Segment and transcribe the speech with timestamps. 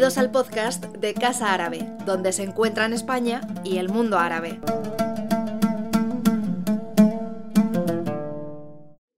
[0.00, 4.58] Bienvenidos al podcast de Casa Árabe, donde se encuentran España y el mundo árabe.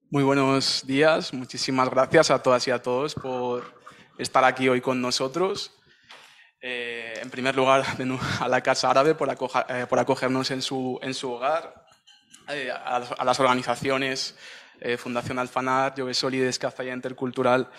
[0.09, 3.63] Muy buenos días, muchísimas gracias a todas y a todos por
[4.17, 5.71] estar aquí hoy con nosotros.
[6.59, 7.85] Eh, en primer lugar,
[8.41, 11.85] a la Casa Árabe por, eh, acogernos en su, en su hogar,
[12.49, 14.35] eh, a, las organizaciones
[14.97, 17.69] Fundación Alfanar, Jove Solides, Cazalla Intercultural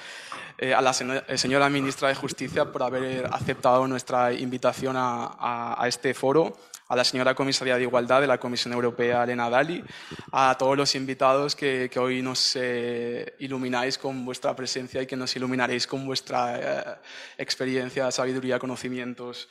[0.57, 0.93] eh, a la
[1.27, 7.03] eh, señora ministra de Justicia por haber aceptado nuestra invitación a, este foro, a la
[7.03, 9.83] señora comisaria de Igualdad de la Comisión Europea, Elena Dali,
[10.31, 15.35] a todos los invitados que, hoy nos eh, ilumináis con vuestra presencia y que nos
[15.35, 17.01] iluminaréis con vuestra
[17.37, 19.49] experiencia, sabiduría, conocimientos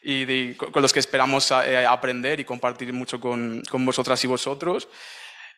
[0.00, 4.88] y con los que esperamos aprender y compartir mucho con, con vosotras y vosotros.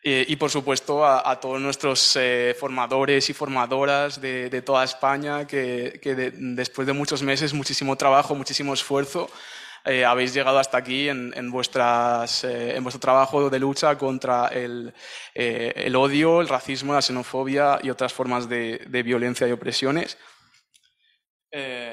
[0.03, 5.99] Eh, y por supuesto a, todos nuestros eh, formadores y formadoras de, toda España que,
[6.35, 9.29] después de muchos meses, muchísimo trabajo, muchísimo esfuerzo,
[9.85, 14.91] eh, habéis llegado hasta aquí en, en, vuestras, en vuestro trabajo de lucha contra el,
[15.35, 20.17] el, odio, el racismo, la xenofobia y otras formas de, violencia y opresiones.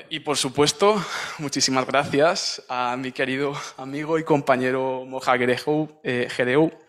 [0.08, 0.96] y por supuesto,
[1.38, 6.87] muchísimas gracias a mi querido amigo y compañero Moja Gereu,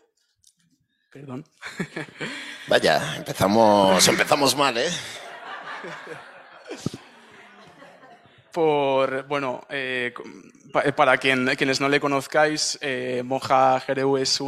[1.12, 1.44] Perdón.
[2.68, 4.90] Vaya, empezamos, empezamos mal, ¿eh?
[8.52, 10.14] Por, bueno, eh,
[10.96, 14.40] para quienes no le conozcáis, eh, Monja Jereu es,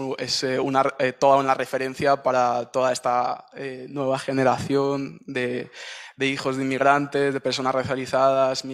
[0.44, 0.84] eh, una,
[1.18, 3.46] toda una referencia para toda esta
[3.90, 5.72] nueva generación de,
[6.16, 8.66] de, hijos de inmigrantes, de personas racializadas,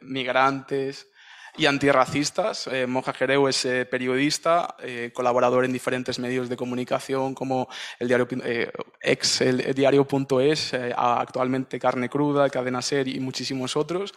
[0.00, 1.06] migrantes,
[1.56, 2.66] y antirracistas.
[2.66, 7.68] Eh, Monja Jereu es eh, periodista, eh, colaborador en diferentes medios de comunicación como
[7.98, 14.14] el diario eh, ex el, diario.es, actualmente Carne Cruda, Cadena Ser y muchísimos otros.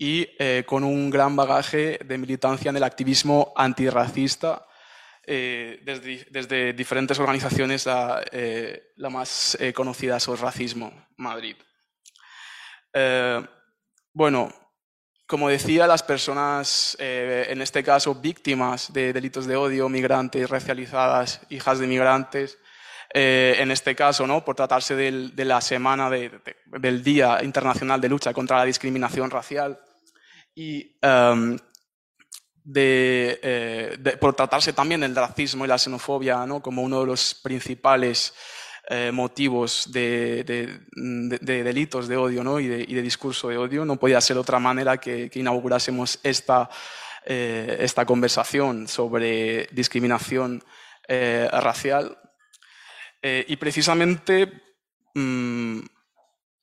[0.00, 0.28] Y
[0.64, 4.64] con un gran bagaje de militancia en el activismo antirracista
[5.26, 8.22] desde, desde, diferentes organizaciones, la,
[8.94, 11.56] la más conocida es Racismo Madrid.
[14.12, 14.52] bueno,
[15.28, 21.42] como decía, las personas, eh, en este caso víctimas de delitos de odio, migrantes, racializadas,
[21.50, 22.56] hijas de migrantes,
[23.12, 24.42] eh, en este caso, ¿no?
[24.42, 29.78] por tratarse de la semana del Día Internacional de Lucha contra la Discriminación Racial
[30.54, 31.58] y em,
[32.74, 36.62] eh, por tratarse también del racismo y la xenofobia ¿no?
[36.62, 38.32] como uno de los principales
[38.90, 40.44] eh, motivos de,
[40.94, 42.58] delitos de odio ¿no?
[42.58, 43.84] y, de, discurso de odio.
[43.84, 46.70] No podía ser otra manera que, inaugurásemos esta,
[47.26, 50.64] eh, esta conversación sobre discriminación
[51.06, 52.16] eh, racial.
[53.22, 54.52] y precisamente
[55.14, 55.80] mm,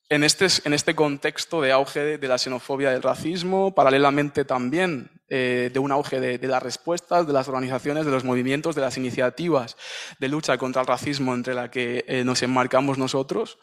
[0.09, 5.71] en este, en este contexto de auge de la xenofobia del racismo, paralelamente también eh,
[5.73, 9.75] de un auge de, las respuestas, de las organizaciones, de los movimientos, de las iniciativas
[10.19, 13.57] de lucha contra el racismo entre la que eh, nos enmarcamos nosotros,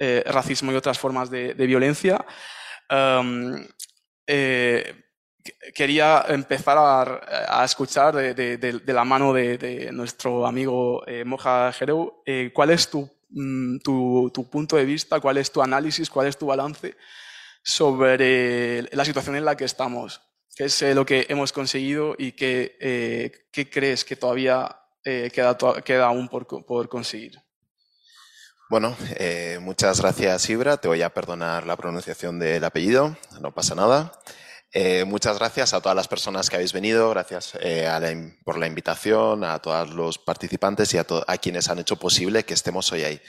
[0.00, 2.26] eh, racismo y otras formas de, violencia.
[5.72, 13.15] quería empezar a, escuchar de, la mano de, nuestro amigo Moja Jereu cuál es tu
[13.28, 16.96] Mm, tu, punto de vista, cuál es tu análisis, cuál es tu balance
[17.62, 20.20] sobre la situación en la que estamos,
[20.54, 23.32] qué es eh, lo que hemos conseguido y qué, eh,
[23.70, 27.40] crees que todavía eh, queda, queda, aún por, por conseguir.
[28.68, 28.96] Bueno,
[29.60, 34.12] muchas gracias Ibra, te voy a perdonar la pronunciación del apellido, no pasa nada.
[34.72, 37.88] Eh, muchas gracias a todas las personas que habéis venido, gracias eh,
[38.44, 41.04] por la invitación, a todos los participantes y a,
[41.38, 43.20] quienes han hecho posible que estemos hoy ahí.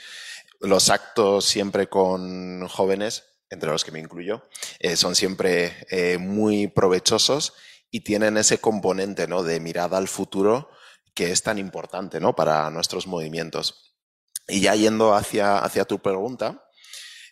[0.60, 4.48] Los actos siempre con jóvenes, entre los que me incluyo,
[4.80, 5.86] eh, son siempre
[6.18, 7.54] muy provechosos
[7.90, 9.42] y tienen ese componente ¿no?
[9.42, 10.70] de mirada al futuro
[11.14, 12.36] que es tan importante ¿no?
[12.36, 13.96] para nuestros movimientos.
[14.46, 16.68] Y ya yendo hacia, hacia tu pregunta,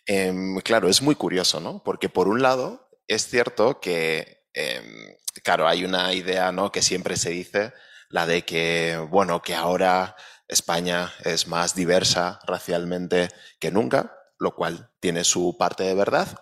[0.05, 1.81] em, claro, es muy curioso, ¿no?
[1.83, 6.71] Porque por un lado, es cierto que, em, claro, hay una idea ¿no?
[6.71, 7.73] que siempre se dice,
[8.09, 10.15] la de que, bueno, que ahora
[10.47, 16.39] España es más diversa racialmente que nunca, lo cual tiene su parte de verdad,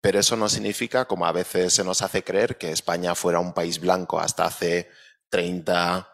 [0.00, 3.52] pero eso no significa, como a veces se nos hace creer, que España fuera un
[3.52, 4.90] país blanco hasta hace
[5.30, 6.08] 30,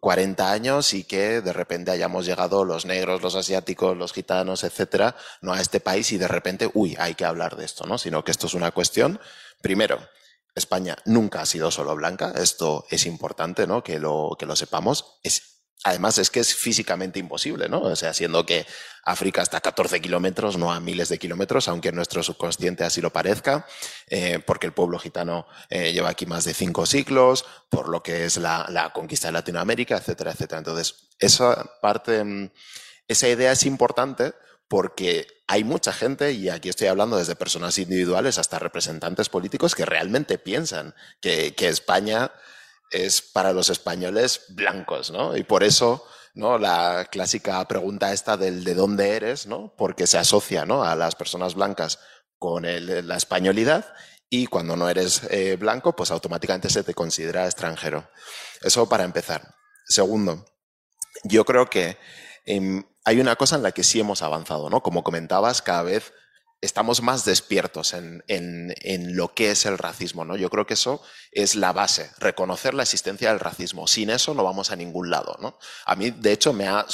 [0.00, 5.16] 40 años y que de repente hayamos llegado los negros, los asiáticos, los gitanos, etcétera,
[5.40, 7.98] no a este país y de repente, uy, hay que hablar de esto, ¿no?
[7.98, 9.20] Sino que esto es una cuestión,
[9.62, 9.98] primero,
[10.54, 13.84] España nunca ha sido solo blanca, esto es importante, ¿no?
[13.84, 15.55] Que lo, que lo sepamos, es
[15.86, 17.80] Además, es que es físicamente imposible, ¿no?
[17.80, 18.66] O sea, siendo que
[19.04, 23.12] África está a 14 kilómetros, no a miles de kilómetros, aunque nuestro subconsciente así lo
[23.12, 23.64] parezca,
[24.08, 28.24] eh, porque el pueblo gitano eh, lleva aquí más de cinco siglos, por lo que
[28.24, 30.58] es la, la, conquista de Latinoamérica, etcétera, etcétera.
[30.58, 32.50] Entonces, esa parte, mm,
[33.06, 34.32] esa idea es importante
[34.66, 39.86] porque hay mucha gente, y aquí estoy hablando desde personas individuales hasta representantes políticos, que
[39.86, 42.32] realmente piensan que, que España
[42.90, 45.36] es para los españoles blancos, ¿no?
[45.36, 46.04] Y por eso,
[46.34, 46.58] ¿no?
[46.58, 49.74] La clásica pregunta esta del de dónde eres, ¿no?
[49.76, 50.84] Porque se asocia, ¿no?
[50.84, 51.98] A las personas blancas
[52.38, 53.86] con la españolidad
[54.28, 58.08] y cuando no eres eh, blanco, pues automáticamente se te considera extranjero.
[58.60, 59.54] Eso para empezar.
[59.86, 60.44] Segundo,
[61.24, 61.96] yo creo que
[62.44, 64.82] em, hay una cosa en la que sí hemos avanzado, ¿no?
[64.82, 66.12] Como comentabas, cada vez
[66.60, 70.24] estamos más despiertos en, lo que es el racismo.
[70.24, 70.36] ¿no?
[70.36, 73.86] Yo creo que eso es la base, reconocer la existencia del racismo.
[73.86, 75.36] Sin eso no vamos a ningún lado.
[75.40, 75.58] ¿no?
[75.84, 76.86] A mí, de hecho, me ha,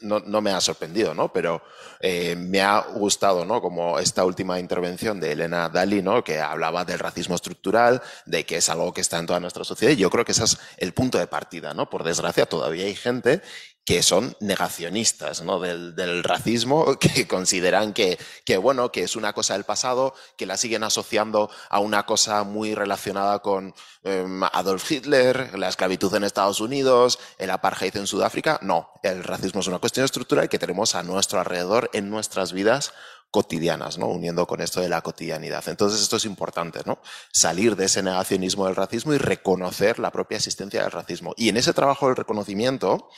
[0.00, 1.32] no, me ha sorprendido, ¿no?
[1.32, 1.62] pero
[2.00, 3.60] eh, me ha gustado ¿no?
[3.60, 6.24] como esta última intervención de Elena Dali, ¿no?
[6.24, 9.92] que hablaba del racismo estructural, de que es algo que está en toda nuestra sociedad.
[9.92, 11.74] Y yo creo que ese es el punto de partida.
[11.74, 11.90] ¿no?
[11.90, 13.42] Por desgracia, todavía hay gente
[13.86, 15.60] que son negacionistas ¿no?
[15.60, 20.44] del, del, racismo, que consideran que, que, bueno, que es una cosa del pasado, que
[20.44, 26.24] la siguen asociando a una cosa muy relacionada con eh, Adolf Hitler, la esclavitud en
[26.24, 28.58] Estados Unidos, el apartheid en Sudáfrica.
[28.60, 32.92] No, el racismo es una cuestión estructural que tenemos a nuestro alrededor en nuestras vidas
[33.30, 34.08] cotidianas, ¿no?
[34.08, 35.62] uniendo con esto de la cotidianidad.
[35.68, 36.98] Entonces esto es importante, ¿no?
[37.32, 41.34] salir de ese negacionismo del racismo y reconocer la propia existencia del racismo.
[41.36, 43.10] Y en ese trabajo del reconocimiento,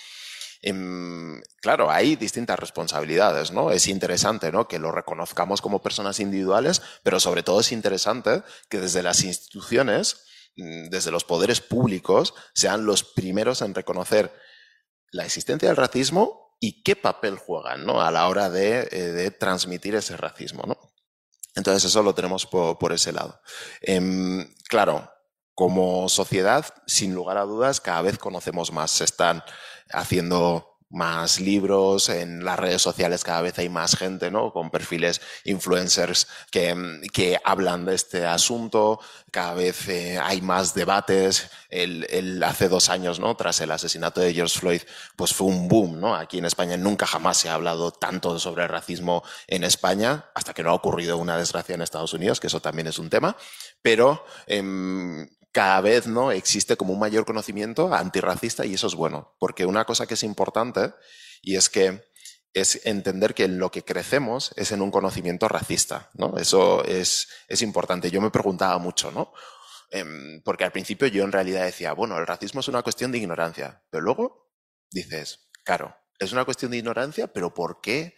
[1.60, 3.70] claro, hay distintas responsabilidades, ¿no?
[3.70, 4.66] Es interesante, ¿no?
[4.66, 10.24] Que lo reconozcamos como personas individuales, pero sobre todo es interesante que desde las instituciones,
[10.56, 14.32] mm, desde los poderes públicos, sean los primeros en reconocer
[15.10, 18.00] la existencia del racismo y qué papel juegan, ¿no?
[18.00, 20.76] A la hora de, eh, transmitir ese racismo, ¿no?
[21.54, 23.40] Entonces eso lo tenemos por, ese lado.
[23.80, 25.10] Em, claro,
[25.54, 28.92] como sociedad, sin lugar a dudas, cada vez conocemos más.
[28.92, 29.42] Se están
[29.92, 34.52] haciendo más libros, en las redes sociales cada vez hay más gente, ¿no?
[34.52, 38.98] Con perfiles influencers que, que hablan de este asunto,
[39.30, 41.50] cada vez eh, hay más debates.
[41.68, 43.36] El, el, hace dos años, ¿no?
[43.36, 44.82] Tras el asesinato de George Floyd,
[45.16, 46.14] pues fue un boom, ¿no?
[46.14, 50.54] Aquí en España nunca jamás se ha hablado tanto sobre el racismo en España, hasta
[50.54, 53.36] que no ha ocurrido una desgracia en Estados Unidos, que eso también es un tema.
[53.82, 56.30] Pero eh, cada vez ¿no?
[56.30, 60.22] existe como un mayor conocimiento antirracista y eso es bueno, porque una cosa que es
[60.22, 60.94] importante
[61.42, 62.04] y es que
[62.54, 66.38] es entender que lo que crecemos es en un conocimiento racista, ¿no?
[66.38, 68.08] Eso es, es importante.
[68.08, 69.32] Yo me preguntaba mucho, ¿no?
[69.90, 73.18] Em, porque al principio yo en realidad decía, bueno, el racismo es una cuestión de
[73.18, 74.52] ignorancia, pero luego
[74.92, 78.14] dices, claro, es una cuestión de ignorancia, pero ¿por qué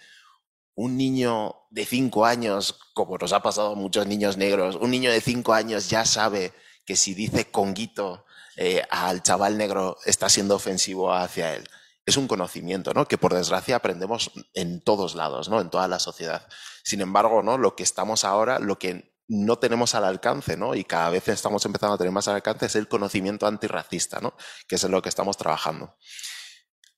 [0.75, 5.11] un niño de cinco años, como nos ha pasado a muchos niños negros, un niño
[5.11, 6.53] de cinco años ya sabe
[6.91, 8.25] que si dice conguito
[8.57, 11.71] eh, al chaval negro está siendo ofensivo hacia él.
[12.05, 13.07] Es un conocimiento, ¿no?
[13.07, 15.61] Que por desgracia aprendemos en todos lados, ¿no?
[15.61, 16.49] En toda la sociedad.
[16.83, 17.59] Sin embargo, ¿no?
[17.59, 20.75] Lo que estamos ahora, lo que no tenemos al alcance, ¿no?
[20.75, 24.35] Y cada vez estamos empezando a tener más al alcance es el conocimiento antirracista, ¿no?
[24.67, 25.97] Que es en lo que estamos trabajando.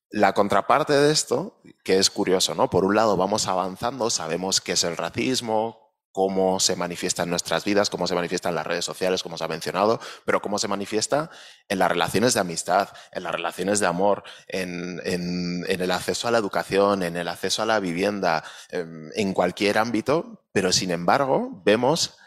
[0.08, 2.70] La contraparte de esto, que es curioso, ¿no?
[2.70, 7.64] Por un lado vamos avanzando, sabemos qué es el racismo, cómo se manifiesta en nuestras
[7.64, 10.68] vidas, cómo se manifiesta en las redes sociales, como se ha mencionado, pero cómo se
[10.68, 11.30] manifiesta
[11.68, 16.38] en las relaciones de amistad, en las relaciones de amor, en, el acceso a la
[16.38, 22.18] educación, en el acceso a la vivienda, em, en, cualquier ámbito, pero sin embargo vemos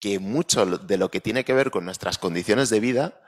[0.00, 3.20] que mucho de lo que tiene que ver con nuestras condiciones de vida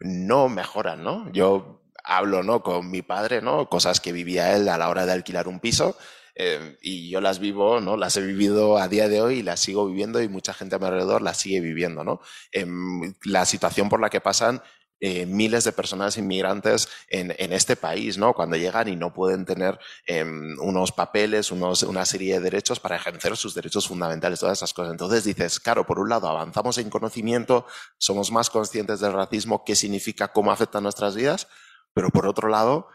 [0.00, 1.30] no mejoran, ¿no?
[1.32, 2.62] Yo hablo, ¿no?
[2.62, 3.68] Con mi padre, ¿no?
[3.68, 5.96] Cosas que vivía él a la hora de alquilar un piso
[6.40, 7.96] eh, y yo las vivo, ¿no?
[7.96, 10.78] Las he vivido a día de hoy y las sigo viviendo y mucha gente a
[10.78, 12.20] mi alrededor las sigue viviendo, ¿no?
[12.52, 14.62] Em, la situación por la que pasan
[15.00, 18.34] eh, miles de personas inmigrantes en, en, este país, ¿no?
[18.34, 22.96] Cuando llegan y no pueden tener em, unos papeles, unos, una serie de derechos para
[22.96, 24.92] ejercer sus derechos fundamentales, todas esas cosas.
[24.92, 27.66] Entonces dices, claro, por un lado avanzamos en conocimiento,
[27.98, 31.48] somos más conscientes del racismo, qué significa, cómo afecta nuestras vidas,
[31.94, 32.88] pero por otro lado,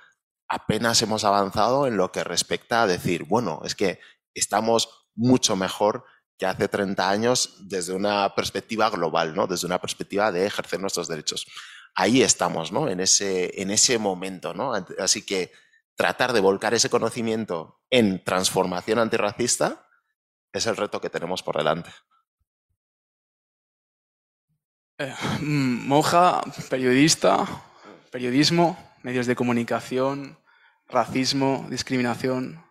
[0.48, 4.00] apenas hemos avanzado en lo que respecta a decir, bueno, es que
[4.34, 6.06] estamos mucho mejor
[6.38, 9.48] que hace 30 años desde una perspectiva global, ¿no?
[9.48, 11.46] Desde una perspectiva de ejercer nuestros derechos.
[11.96, 12.90] Ahí estamos, ¿no?
[12.90, 14.74] En ese, en ese momento, ¿no?
[15.00, 15.52] Así que
[15.96, 19.88] tratar de volcar ese conocimiento en transformación antirracista
[20.52, 21.92] es el reto que tenemos por delante.
[25.00, 27.46] Eh, monja, periodista,
[28.12, 30.38] periodismo, medios de comunicación,
[30.90, 32.66] racismo, discriminación,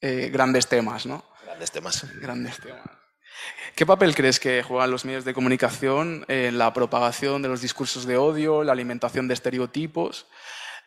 [0.00, 1.24] eh, grandes temas, ¿no?
[1.44, 2.06] Grandes temas.
[2.20, 2.82] Grandes temas.
[3.74, 8.06] ¿Qué papel crees que juegan los medios de comunicación en la propagación de los discursos
[8.06, 10.26] de odio, la alimentación de estereotipos?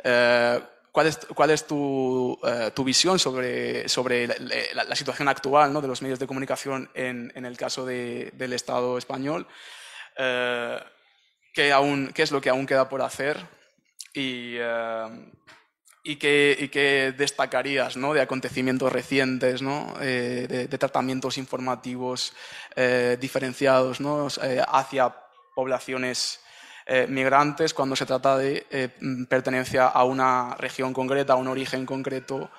[0.03, 0.59] Eh,
[0.91, 5.79] ¿Cuál es, cuál es tu, eh, tu, visión sobre, sobre la, la, situación actual ¿no?
[5.79, 9.45] de los medios de comunicación en, en el caso de, del Estado español?
[10.17, 10.79] Eh,
[11.53, 13.37] ¿qué, aún, ¿Qué es lo que aún queda por hacer?
[14.17, 15.31] Y, eh,
[16.03, 18.13] y, qué, destacarías ¿no?
[18.13, 19.93] de acontecimientos recientes, ¿no?
[20.01, 22.33] Eh, de, tratamientos informativos
[23.19, 24.27] diferenciados ¿no?
[24.67, 25.15] hacia
[25.55, 26.39] poblaciones
[26.89, 28.87] eh, migrantes cuando se trata de eh,
[29.27, 32.49] pertenencia a una región concreta, a un origen concreto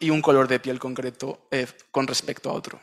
[0.00, 2.80] y un color de piel concreto eh, con respecto a otro.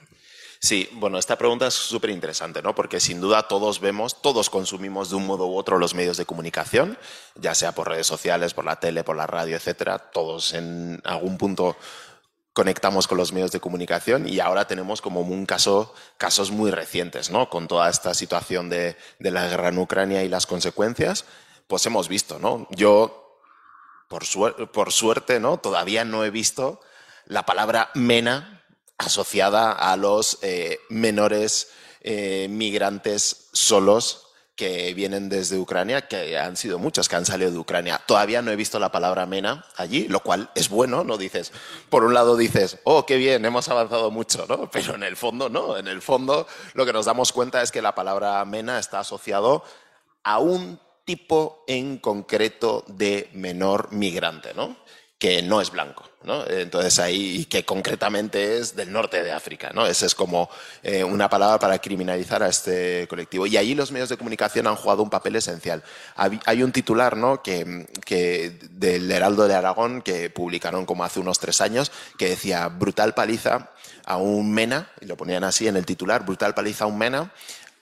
[0.59, 2.73] Sí, bueno, esta pregunta es súper interesante, ¿no?
[2.73, 6.25] Porque sin duda todos vemos, todos consumimos de un modo u otro los medios de
[6.25, 6.97] comunicación,
[7.35, 9.99] ya sea por redes sociales, por la tele, por la radio, etcétera.
[9.99, 11.77] Todos en algún punto
[12.53, 17.29] conectamos con los medios de comunicación y ahora tenemos como un caso, casos muy recientes,
[17.29, 17.51] ¿no?
[17.51, 21.25] Con toda esta situación de, la guerra en Ucrania y las consecuencias,
[21.67, 22.67] pues hemos visto, ¿no?
[22.71, 23.43] Yo,
[24.07, 25.59] por, suer por suerte, ¿no?
[25.59, 26.81] Todavía no he visto
[27.27, 28.56] la palabra mena
[28.97, 31.69] asociada a los eh, menores
[32.01, 34.27] eh, migrantes solos
[34.57, 38.01] que vienen desde Ucrania, que han sido muchos que han salido de Ucrania.
[38.07, 41.15] Todavía no he visto la palabra MENA allí, lo cual es bueno, ¿no?
[41.17, 41.53] Dices,
[41.89, 44.69] por un lado dices, oh, qué bien, hemos avanzado mucho, ¿no?
[44.71, 47.83] Pero en el fondo no, en el fondo lo que nos damos cuenta es que
[47.83, 49.63] la palabra MENA está asociado
[50.23, 54.75] a un tipo en concreto de menor migrante, ¿no?
[55.17, 56.07] Que no es blanco.
[56.27, 56.45] ¿no?
[56.45, 59.88] Entonces ahí, que concretamente es del norte de África, ¿no?
[59.88, 60.50] Esa es como
[60.83, 63.47] eh, una palabra para criminalizar a este colectivo.
[63.47, 65.83] Y allí los medios de comunicación han jugado un papel esencial.
[66.15, 67.41] Hay un titular, ¿no?
[67.41, 72.67] Que, que del Heraldo de Aragón, que publicaron como hace unos tres años, que decía
[72.67, 73.71] brutal paliza
[74.05, 77.31] a un MENA, y lo ponían así en el titular, brutal paliza a un MENA,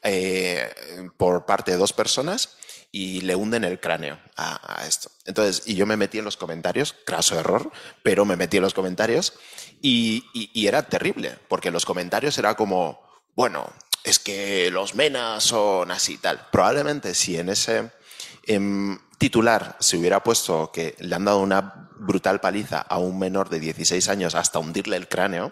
[0.04, 0.72] eh,
[1.18, 2.58] por parte de dos personas
[2.96, 5.12] y le hunden el cráneo a, esto.
[5.26, 7.70] Entonces, y yo me metí en los comentarios, craso error,
[8.04, 9.34] pero me metí en los comentarios
[9.82, 13.02] y, y, y era terrible, porque los comentarios era como,
[13.36, 13.70] bueno,
[14.06, 16.48] es que los menas son así tal.
[16.54, 17.92] Probablemente si en ese
[18.48, 23.50] eh, titular se hubiera puesto que le han dado una brutal paliza a un menor
[23.50, 25.50] de 16 años hasta hundirle el cráneo,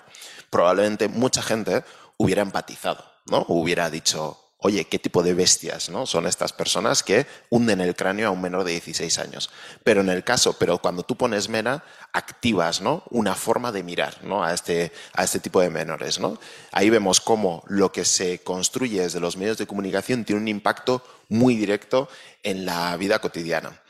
[0.49, 1.83] probablemente mucha gente
[2.15, 3.43] hubiera empatizado, ¿no?
[3.49, 6.05] Hubiera dicho, oye, ¿qué tipo de bestias ¿no?
[6.05, 9.49] son estas personas que hunden el cráneo a un menor de 16 años?
[9.83, 13.03] Pero en el caso, pero cuando tú pones MENA, activas ¿no?
[13.09, 14.43] una forma de mirar ¿no?
[14.43, 16.19] a, este, a este tipo de menores.
[16.19, 16.39] ¿no?
[16.71, 21.03] Ahí vemos cómo lo que se construye desde los medios de comunicación tiene un impacto
[21.27, 22.07] muy directo
[22.41, 23.82] en la vida cotidiana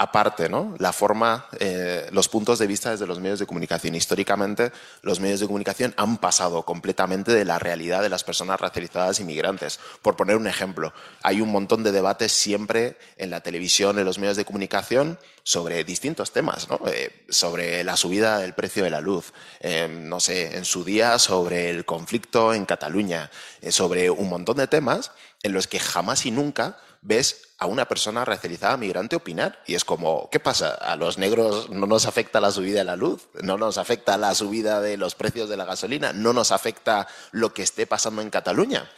[0.00, 0.74] aparte, ¿no?
[0.78, 3.94] La forma, eh, los puntos de vista desde los medios de comunicación.
[3.94, 9.20] Históricamente, los medios de comunicación han pasado completamente de la realidad de las personas racializadas
[9.20, 9.78] inmigrantes.
[10.00, 14.18] Por poner un ejemplo, hay un montón de debates siempre en la televisión, en los
[14.18, 19.34] medios de comunicación, sobre distintos temas, eh, sobre la subida del precio de la luz,
[19.60, 23.30] eh, no sé, en su día sobre el conflicto en Cataluña,
[23.60, 27.86] eh, sobre un montón de temas en los que jamás y nunca ves a una
[27.86, 30.74] persona racializada migrante opinar y es como, ¿qué pasa?
[30.74, 33.28] ¿A los negros no nos afecta la subida de la luz?
[33.42, 36.12] ¿No nos afecta la subida de los precios de la gasolina?
[36.12, 38.90] ¿No nos afecta lo que esté pasando en Cataluña?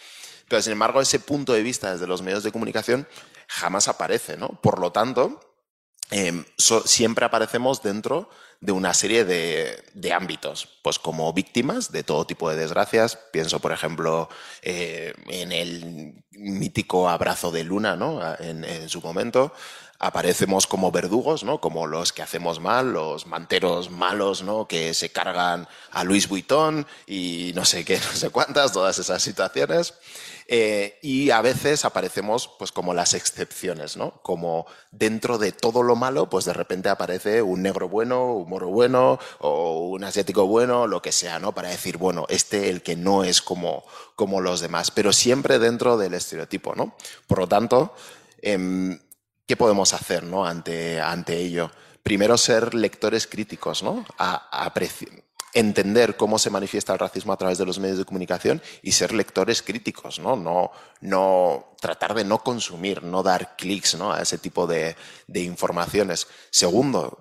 [0.49, 3.07] Pero, sin embargo, ese punto de vista desde los medios de comunicación
[3.49, 4.49] jamás aparece, ¿no?
[4.49, 5.41] Por lo tanto,
[6.57, 8.29] so, siempre aparecemos dentro
[8.63, 13.19] de una serie de, de, ámbitos, pues como víctimas de todo tipo de desgracias.
[13.33, 14.29] Pienso, por ejemplo,
[14.63, 18.21] eh, en el mítico abrazo de Luna, ¿no?
[18.39, 19.53] En, su momento.
[19.99, 21.61] Aparecemos como verdugos, ¿no?
[21.61, 24.69] Como los que hacemos mal, los manteros malos, ¿no?
[24.69, 29.23] Que se cargan a Luis Vuitton y no sé qué, no sé cuántas, todas esas
[29.23, 29.95] situaciones.
[30.49, 34.21] Eh, y a veces aparecemos pues como las excepciones, ¿no?
[34.23, 38.69] Como dentro de todo lo malo, pues de repente aparece un negro bueno, un moro
[38.69, 41.53] bueno, o un asiático bueno, lo que sea, ¿no?
[41.53, 45.97] Para decir, bueno, este el que no es como, como los demás, pero siempre dentro
[45.97, 46.95] del estereotipo, ¿no?
[47.27, 47.95] Por lo tanto,
[48.43, 48.99] eh,
[49.47, 50.45] ¿qué podemos hacer, ¿no?
[50.45, 51.71] Ante, ante ello.
[52.03, 54.05] Primero ser lectores críticos, ¿no?
[55.55, 59.13] Entender cómo se manifiesta el racismo a través de los medios de comunicación y ser
[59.13, 60.35] lectores críticos, ¿no?
[60.35, 64.13] No, no tratar de no consumir, no dar clics ¿no?
[64.13, 66.27] a ese tipo de, de informaciones.
[66.51, 67.19] Segundo,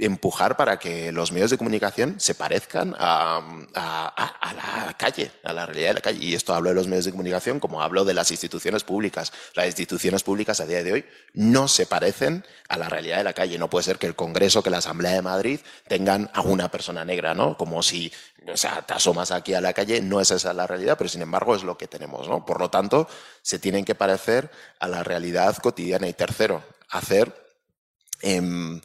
[0.00, 3.42] empujar para que los medios de comunicación se parezcan a,
[3.74, 6.24] la calle, a la realidad de la calle.
[6.24, 9.32] Y esto hablo de los medios de comunicación como hablo de las instituciones públicas.
[9.54, 11.04] Las instituciones públicas a día de hoy
[11.34, 13.58] no se parecen a la realidad de la calle.
[13.58, 17.04] No puede ser que el Congreso, que la Asamblea de Madrid tengan a una persona
[17.04, 17.58] negra, ¿no?
[17.58, 18.10] Como si,
[18.50, 21.20] o sea, te asomas aquí a la calle, no es esa la realidad, pero sin
[21.20, 22.46] embargo es lo que tenemos, ¿no?
[22.46, 23.06] Por lo tanto,
[23.42, 26.08] se tienen que parecer a la realidad cotidiana.
[26.08, 27.50] Y tercero, hacer...
[28.22, 28.80] Em,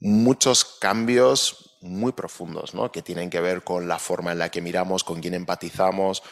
[0.00, 2.90] muchos cambios muy profundos, ¿no?
[2.90, 6.22] que tienen que ver con la forma en la que miramos, con quién empatizamos,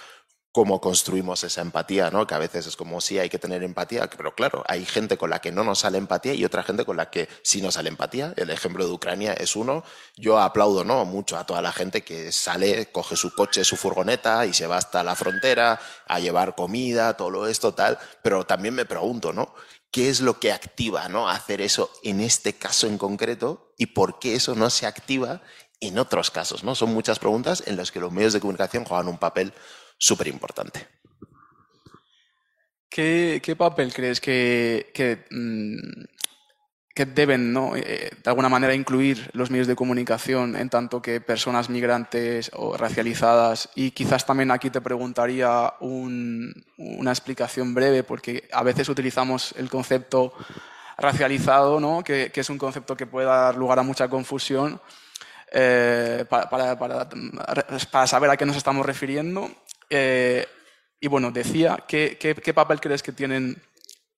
[0.56, 2.26] cómo construimos esa empatía, ¿no?
[2.26, 5.28] que a veces es como sí hay que tener empatía, pero claro, hay gente con
[5.28, 7.90] la que no nos sale empatía y otra gente con la que sí nos sale
[7.90, 8.32] empatía.
[8.38, 9.84] El ejemplo de Ucrania es uno.
[10.16, 11.04] Yo aplaudo ¿no?
[11.04, 14.78] mucho a toda la gente que sale, coge su coche, su furgoneta y se va
[14.78, 19.54] hasta la frontera a llevar comida, todo esto, tal, pero también me pregunto, ¿no?
[19.96, 21.30] Qué es lo que activa ¿no?
[21.30, 25.40] hacer eso en este caso en concreto y por qué eso no se activa
[25.80, 26.64] en otros casos.
[26.64, 26.74] ¿no?
[26.74, 29.54] Son muchas preguntas en las que los medios de comunicación juegan un papel
[29.96, 30.86] súper importante.
[32.90, 36.04] ¿Qué, papel crees que, mm,
[36.96, 37.76] que deben, ¿no?
[37.76, 42.74] Eh, de alguna manera, incluir los medios de comunicación en tanto que personas migrantes o
[42.74, 43.68] racializadas.
[43.74, 50.32] Y quizás también aquí te preguntaría una explicación breve, porque a veces utilizamos el concepto
[50.96, 52.02] racializado, ¿no?
[52.02, 54.80] que, es un concepto que puede dar lugar a mucha confusión.
[55.52, 56.76] Eh, para,
[58.06, 59.50] saber a qué nos estamos refiriendo.
[59.90, 60.46] Eh,
[60.98, 63.60] y bueno, decía, ¿qué, qué papel crees que tienen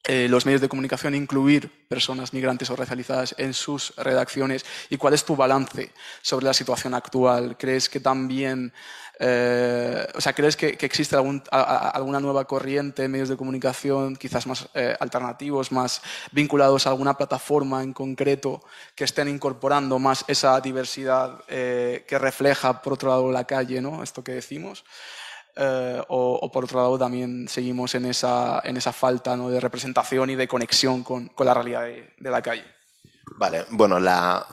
[0.05, 5.13] eh, los medios de comunicación incluir personas migrantes o racializadas en sus redacciones y cuál
[5.13, 7.59] es tu balance sobre la situación actual.
[7.59, 8.73] ¿Crees que también,
[9.19, 14.69] eh, o sea, crees que, existe alguna nueva corriente en medios de comunicación, quizás más
[14.73, 16.01] eh, alternativos, más
[16.33, 18.63] vinculados a alguna plataforma en concreto,
[18.95, 24.03] que estén incorporando más esa diversidad que refleja, por otro lado, la calle, ¿no?
[24.03, 24.85] Esto que decimos.
[25.61, 29.51] Eh, o, por otro lado también seguimos en esa, en esa falta ¿no?
[29.51, 32.65] de representación y de conexión con, con la realidad de, de, la calle.
[33.37, 34.47] Vale, bueno, la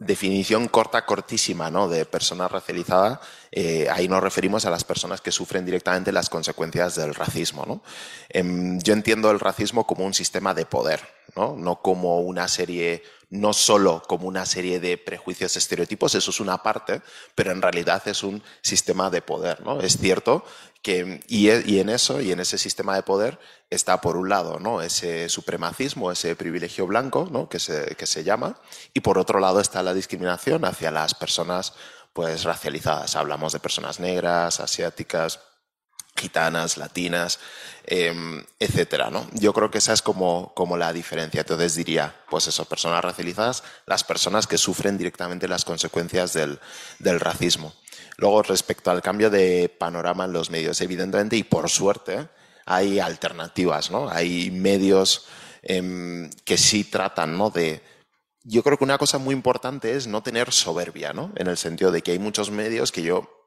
[0.00, 1.88] definición corta, cortísima ¿no?
[1.88, 6.94] de persona racializada, eh, ahí nos referimos a las personas que sufren directamente las consecuencias
[6.94, 7.64] del racismo.
[7.66, 7.82] ¿no?
[8.28, 11.00] Em, yo entiendo el racismo como un sistema de poder,
[11.34, 11.56] ¿no?
[11.56, 16.62] no como una serie no solo como una serie de prejuicios, estereotipos, eso es una
[16.62, 17.02] parte,
[17.34, 19.60] pero en realidad es un sistema de poder.
[19.60, 19.80] ¿no?
[19.80, 20.44] Es cierto
[20.82, 23.38] que, y, e, en eso, y en ese sistema de poder,
[23.70, 24.80] está por un lado ¿no?
[24.80, 28.60] ese supremacismo, ese privilegio blanco que, se, llama,
[28.94, 31.74] y por otro lado está la discriminación hacia las personas
[32.12, 33.16] pues, racializadas.
[33.16, 35.40] Hablamos de personas negras, asiáticas,
[36.18, 37.38] gitanas, latinas,
[37.86, 39.10] em, etcétera.
[39.32, 41.40] Yo creo que esa es como, como, la diferencia.
[41.40, 46.58] Entonces diría, pues eso, personas racializadas, las personas que sufren directamente las consecuencias del,
[47.20, 47.72] racismo.
[48.18, 52.28] Luego, respecto al cambio de panorama en los medios, evidentemente, y por suerte,
[52.66, 54.10] hay alternativas, ¿no?
[54.10, 55.26] Hay medios
[55.62, 57.50] em, que sí tratan, ¿no?
[57.50, 57.80] De,
[58.42, 61.32] yo creo que una cosa muy importante es no tener soberbia, ¿no?
[61.36, 63.38] En el sentido de que hay muchos medios que yo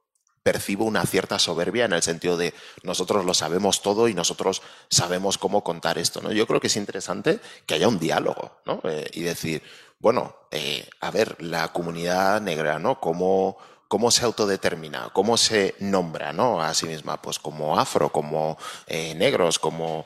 [0.41, 2.53] percibo una cierta soberbia en el sentido de
[2.83, 6.19] nosotros lo sabemos todo y nosotros sabemos cómo contar esto.
[6.21, 6.31] ¿no?
[6.31, 8.81] Yo creo que es interesante que haya un diálogo ¿no?
[8.85, 9.61] Eh, y decir,
[9.99, 12.99] bueno, eh, a ver, la comunidad negra, ¿no?
[12.99, 13.57] ¿Cómo,
[13.91, 16.61] cómo se autodetermina, cómo se nombra ¿no?
[16.61, 20.05] a sí misma, pues como afro, como eh, negros, como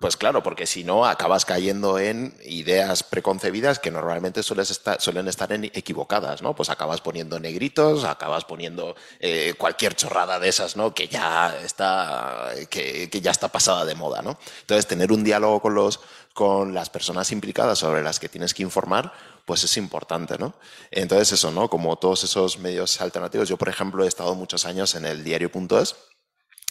[0.00, 6.42] pues claro, porque si no acabas cayendo en ideas preconcebidas que normalmente suelen estar, equivocadas,
[6.42, 6.54] ¿no?
[6.54, 10.94] Pues acabas poniendo negritos, acabas poniendo eh, cualquier chorrada de esas, ¿no?
[10.94, 14.38] Que ya está, que, ya está pasada de moda, ¿no?
[14.60, 16.00] Entonces, tener un diálogo con los,
[16.36, 19.10] con las personas implicadas sobre las que tienes que informar,
[19.46, 20.54] pues es importante, ¿no?
[20.90, 21.70] Entonces, eso, ¿no?
[21.70, 25.96] Como todos esos medios alternativos, yo, por ejemplo, he estado muchos años en el diario.es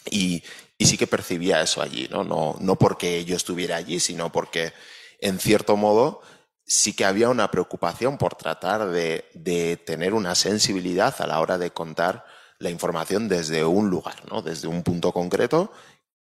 [0.08, 0.44] y,
[0.78, 2.22] sí que percibía eso allí, ¿no?
[2.22, 2.76] ¿no?
[2.76, 4.72] Porque yo estuviera allí, sino porque,
[5.20, 6.20] en cierto modo,
[6.64, 11.72] sí que había una preocupación por tratar de, tener una sensibilidad a la hora de
[11.72, 12.24] contar
[12.60, 14.42] la información desde un lugar, ¿no?
[14.42, 15.72] Desde un punto concreto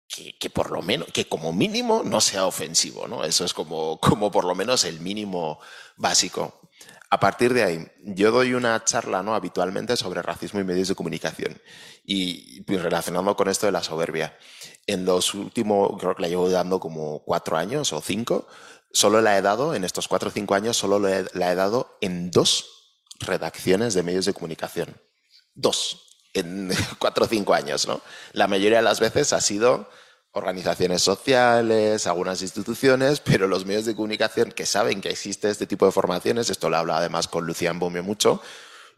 [0.07, 3.23] que, por lo menos, que como mínimo no sea ofensivo, ¿no?
[3.23, 5.59] Eso es como, como por lo menos el mínimo
[5.97, 6.61] básico.
[7.09, 9.35] A partir de ahí, yo doy una charla ¿no?
[9.35, 11.61] habitualmente sobre racismo y medios de comunicación
[12.03, 14.35] y pues, relacionando con esto de la soberbia.
[14.87, 18.47] En los últimos, creo que la llevo dando como cuatro años o cinco,
[18.91, 22.31] solo la he dado, en estos cuatro o cinco años, solo la he dado en
[22.31, 22.65] dos
[23.19, 24.99] redacciones de medios de comunicación.
[25.53, 26.02] Dos,
[26.33, 28.01] en cuatro o cinco años, ¿no?
[28.31, 29.89] La mayoría de las veces ha sido
[30.33, 35.85] organizaciones sociales, algunas instituciones, pero los medios de comunicación que saben que existe este tipo
[35.85, 38.41] de formaciones, esto lo habla además con Lucian Bomio mucho,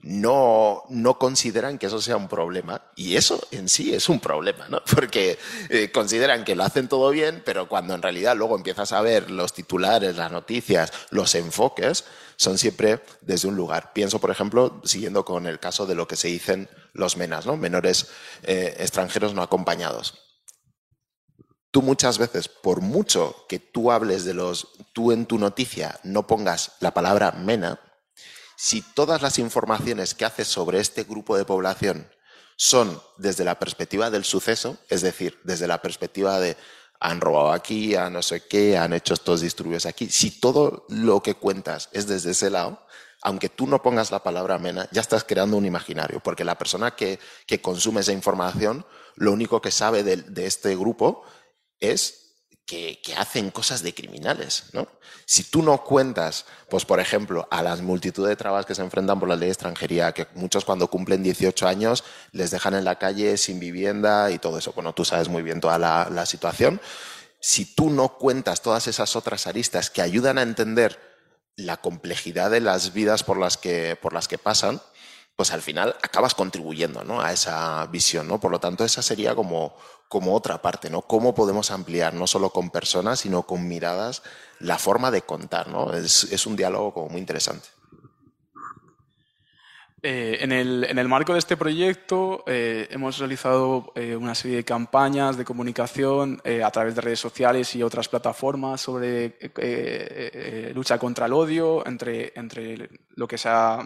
[0.01, 2.81] no, no consideran que eso sea un problema.
[2.95, 4.81] Y eso en sí es un problema, ¿no?
[4.95, 5.37] Porque
[5.69, 9.31] eh, consideran que lo hacen todo bien, pero cuando en realidad luego empiezas a ver
[9.31, 12.05] los titulares, las noticias, los enfoques,
[12.37, 13.93] son siempre desde un lugar.
[13.93, 17.57] Pienso, por ejemplo, siguiendo con el caso de lo que se dicen los MENAS, ¿no?
[17.57, 18.07] Menores
[18.43, 20.25] eh, extranjeros no acompañados
[21.75, 26.25] tú muchas veces, por mucho que tú hables de los, tú en tu noticia no
[26.25, 27.81] pongas la palabra MENA,
[28.55, 32.09] si todas las informaciones que haces sobre este grupo de población
[32.55, 36.55] son desde la perspectiva del suceso, es decir, desde la perspectiva de
[36.99, 41.21] han robado aquí, a no sé qué, han hecho estos disturbios aquí, si todo lo
[41.21, 42.85] que cuentas es desde ese lado,
[43.21, 46.95] aunque tú no pongas la palabra MENA, ya estás creando un imaginario, porque la persona
[46.95, 47.19] que,
[47.61, 51.23] consume esa información, lo único que sabe de este grupo
[51.79, 52.24] es
[52.65, 54.87] que, hacen cosas de criminales, ¿no?
[55.25, 59.19] Si tú no cuentas, pues por ejemplo, a las multitud de trabas que se enfrentan
[59.19, 62.97] por la ley de extranjería, que muchos cuando cumplen 18 años les dejan en la
[62.97, 66.81] calle sin vivienda y todo eso, bueno, tú sabes muy bien toda la, la situación,
[67.39, 70.99] si tú no cuentas todas esas otras aristas que ayudan a entender
[71.55, 74.81] la complejidad de las vidas por las que, por las que pasan,
[75.35, 77.21] pues al final acabas contribuyendo ¿no?
[77.21, 78.27] a esa visión.
[78.27, 78.39] ¿no?
[78.39, 79.75] Por lo tanto, esa sería como,
[80.07, 81.01] como otra parte, ¿no?
[81.01, 84.23] Cómo podemos ampliar, no solo con personas, sino con miradas,
[84.59, 85.93] la forma de contar, ¿no?
[85.93, 87.67] Es, un diálogo como muy interesante.
[90.01, 95.35] Eh, en, el, marco de este proyecto eh, hemos realizado eh, una serie de campañas
[95.35, 99.35] de comunicación a través de redes sociales y otras plataformas sobre
[100.75, 103.81] lucha contra el odio, entre, entre lo que se ha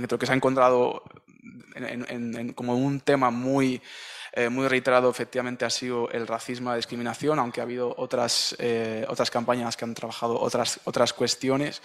[0.00, 1.02] lo que se ha encontrado
[2.54, 3.82] como un tema muy,
[4.32, 9.04] eh, muy reiterado efectivamente ha sido el racismo la discriminación, aunque ha habido otras, eh,
[9.08, 11.82] otras campañas que han trabajado otras, otras cuestiones.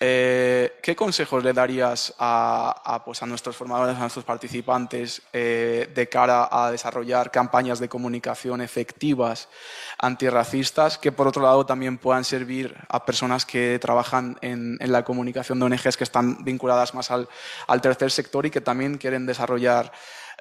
[0.00, 6.48] Eh, ¿Qué consejos le darías a, pues a, nuestros formadores, a nuestros participantes de cara
[6.50, 9.48] a desarrollar campañas de comunicación efectivas
[9.98, 15.58] antirracistas que por otro lado también puedan servir a personas que trabajan en, la comunicación
[15.58, 17.28] de ONGs que están vinculadas más al,
[17.80, 19.92] tercer sector y que también quieren desarrollar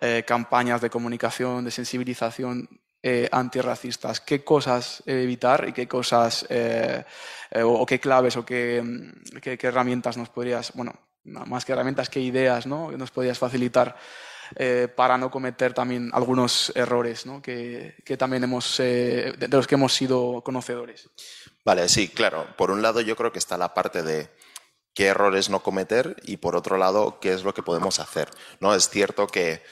[0.01, 2.69] eh, campañas de comunicación, de sensibilización
[3.03, 4.21] eh, antirracistas.
[4.21, 7.03] ¿Qué cosas evitar y qué cosas, eh,
[7.61, 8.81] o, qué claves o qué,
[9.41, 12.91] qué, herramientas nos podrías, bueno, más que herramientas, qué ideas ¿no?
[12.91, 13.95] nos podrías facilitar
[14.55, 17.41] eh, para no cometer también algunos errores ¿no?
[17.41, 21.09] que, que, también hemos, eh, de los que hemos sido conocedores.
[21.65, 22.47] Vale, sí, claro.
[22.57, 24.29] Por un lado yo creo que está la parte de
[24.93, 28.29] qué errores no cometer y por otro lado qué es lo que podemos hacer.
[28.59, 28.75] ¿no?
[28.75, 29.63] Es cierto que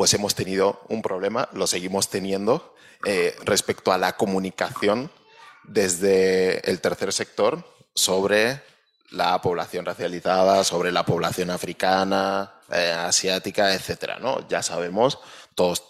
[0.00, 5.10] pues hemos tenido un problema, lo seguimos teniendo eh, respecto a la comunicación
[5.64, 8.62] desde el tercer sector sobre
[9.10, 14.48] la población racializada, sobre la población africana, eh, asiática, etcétera, ¿no?
[14.48, 15.18] Ya sabemos,
[15.54, 15.84] todos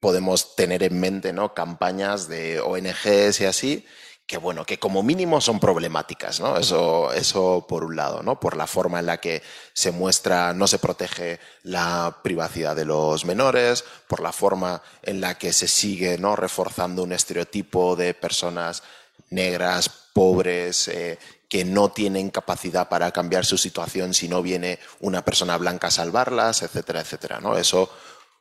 [0.00, 1.52] podemos tener en mente, ¿no?
[1.52, 3.86] Campañas de ONGs y así,
[4.26, 6.56] que bueno, que como mínimo son problemáticas, ¿no?
[6.56, 8.40] Eso, eso por un lado, ¿no?
[8.40, 9.42] Por la forma en la que
[9.74, 15.36] se muestra, no se protege la privacidad de los menores, por la forma en la
[15.36, 16.36] que se sigue, ¿no?
[16.36, 18.82] Reforzando un estereotipo de personas
[19.30, 21.18] negras, pobres, eh,
[21.52, 25.90] que no tienen capacidad para cambiar su situación si no viene una persona blanca a
[25.90, 27.40] salvarlas, etcétera, etcétera.
[27.40, 27.58] ¿no?
[27.58, 27.90] Eso,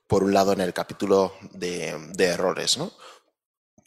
[0.07, 1.89] por un lado, en el capítulo de,
[2.19, 2.77] errores.
[2.77, 2.93] ¿no?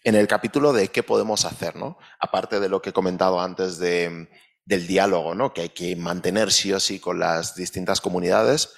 [0.04, 1.98] En el capítulo de qué podemos hacer, ¿no?
[2.20, 4.28] aparte de lo que he comentado antes de,
[4.66, 5.54] del diálogo, ¿no?
[5.54, 8.74] que hay que mantener sí o sí con las distintas comunidades,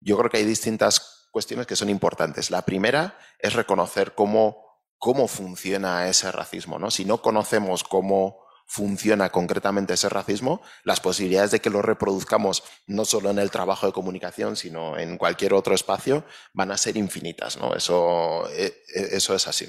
[0.00, 2.52] yo creo que hay distintas cuestiones que son importantes.
[2.52, 4.64] La primera es reconocer cómo,
[4.98, 6.78] cómo funciona ese racismo.
[6.78, 6.92] ¿no?
[6.92, 13.04] Si no conocemos cómo funciona concretamente ese racismo, las posibilidades de que lo reproduzcamos no
[13.04, 17.56] solo en el trabajo de comunicación, sino en cualquier otro espacio, van a ser infinitas.
[17.56, 17.74] ¿no?
[17.74, 19.66] Eso, e, e, eso es así.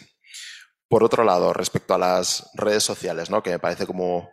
[0.90, 3.44] Por otro lado, respecto a las redes sociales, ¿no?
[3.44, 4.32] que me parece como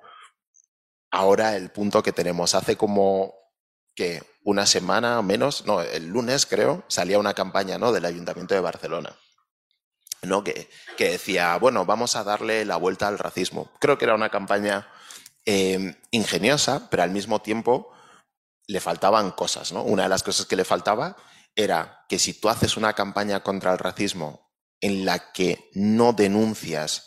[1.10, 3.34] ahora el punto que tenemos, hace como
[3.94, 7.92] que una semana o menos, no, el lunes creo, salía una campaña ¿no?
[7.92, 9.16] del Ayuntamiento de Barcelona
[10.22, 10.44] ¿no?
[10.44, 13.70] Que, decía, bueno, vamos a darle la vuelta al racismo.
[13.80, 14.88] Creo que era una campaña
[15.44, 17.92] em, ingeniosa, pero al mismo tiempo
[18.66, 19.72] le faltaban cosas.
[19.72, 19.82] ¿no?
[19.82, 21.16] Una de las cosas que le faltaba
[21.54, 24.45] era que si tú haces una campaña contra el racismo
[24.80, 27.06] en la que no denuncias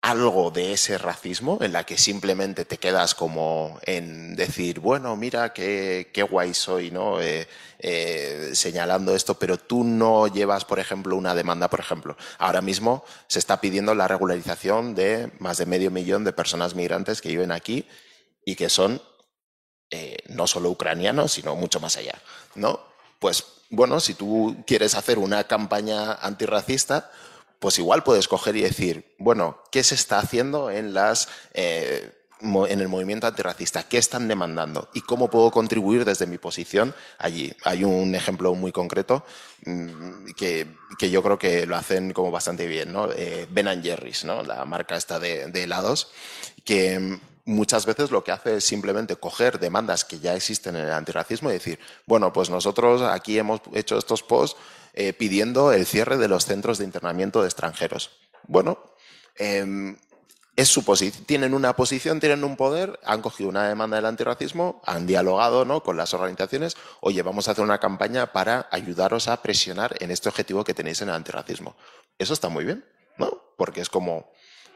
[0.00, 5.52] algo de ese racismo en la que simplemente te quedas como en decir, bueno, mira
[5.52, 7.20] qué, qué guay soy, ¿no?
[7.20, 7.48] Eh,
[7.80, 12.16] eh, señalando esto, pero tú no llevas, por ejemplo, una demanda, por ejemplo.
[12.38, 17.20] Ahora mismo se está pidiendo la regularización de más de medio millón de personas migrantes
[17.20, 17.86] que viven aquí
[18.44, 19.02] y que son
[19.90, 22.20] eh, no solo ucranianos, sino mucho más allá,
[22.54, 22.80] ¿no?
[23.18, 27.10] Pues bueno, si tú quieres hacer una campaña antirracista,
[27.58, 32.80] pues igual puedes coger y decir, bueno, ¿qué se está haciendo en, las, eh, en
[32.80, 33.82] el movimiento antirracista?
[33.82, 34.88] ¿Qué están demandando?
[34.94, 37.52] ¿Y cómo puedo contribuir desde mi posición allí?
[37.64, 39.24] Hay un ejemplo muy concreto
[39.66, 43.10] mm, que, que yo creo que lo hacen como bastante bien, ¿no?
[43.12, 44.42] Eh, ben Jerry's, ¿no?
[44.42, 46.10] La marca esta de, de helados,
[46.64, 47.18] que
[47.48, 51.48] muchas veces lo que hace es simplemente coger demandas que ya existen en el antirracismo
[51.48, 54.60] y decir, bueno, pues nosotros aquí hemos hecho estos posts
[54.92, 58.10] eh, pidiendo el cierre de los centros de internamiento de extranjeros.
[58.46, 58.78] Bueno,
[59.36, 59.96] em,
[60.56, 60.84] es su
[61.24, 65.82] tienen una posición, tienen un poder, han cogido una demanda del antirracismo, han dialogado ¿no?
[65.82, 70.28] con las organizaciones, oye, vamos a hacer una campaña para ayudaros a presionar en este
[70.28, 71.76] objetivo que tenéis en el antirracismo.
[72.18, 72.84] Eso está muy bien,
[73.16, 73.40] ¿no?
[73.56, 74.32] Porque es como,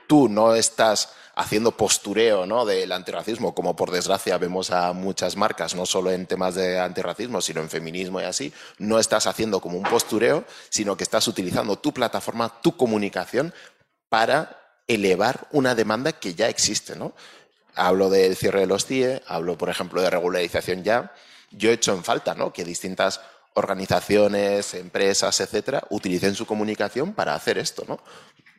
[0.07, 2.65] tú no estás haciendo postureo ¿no?
[2.65, 7.41] del antirracismo, como por desgracia vemos a muchas marcas, no solo en temas de antirracismo,
[7.41, 11.77] sino en feminismo y así, no estás haciendo como un postureo, sino que estás utilizando
[11.77, 13.55] tu plataforma, tu comunicación
[14.09, 16.97] para elevar una demanda que ya existe.
[16.97, 17.15] ¿no?
[17.75, 21.15] Hablo del cierre de los CIE, hablo, por ejemplo, de regularización ya.
[21.51, 22.53] Yo he hecho en falta ¿no?
[22.53, 23.21] que distintas
[23.55, 28.01] organizaciones, empresas, etcétera, utilicen su comunicación para hacer esto, ¿no?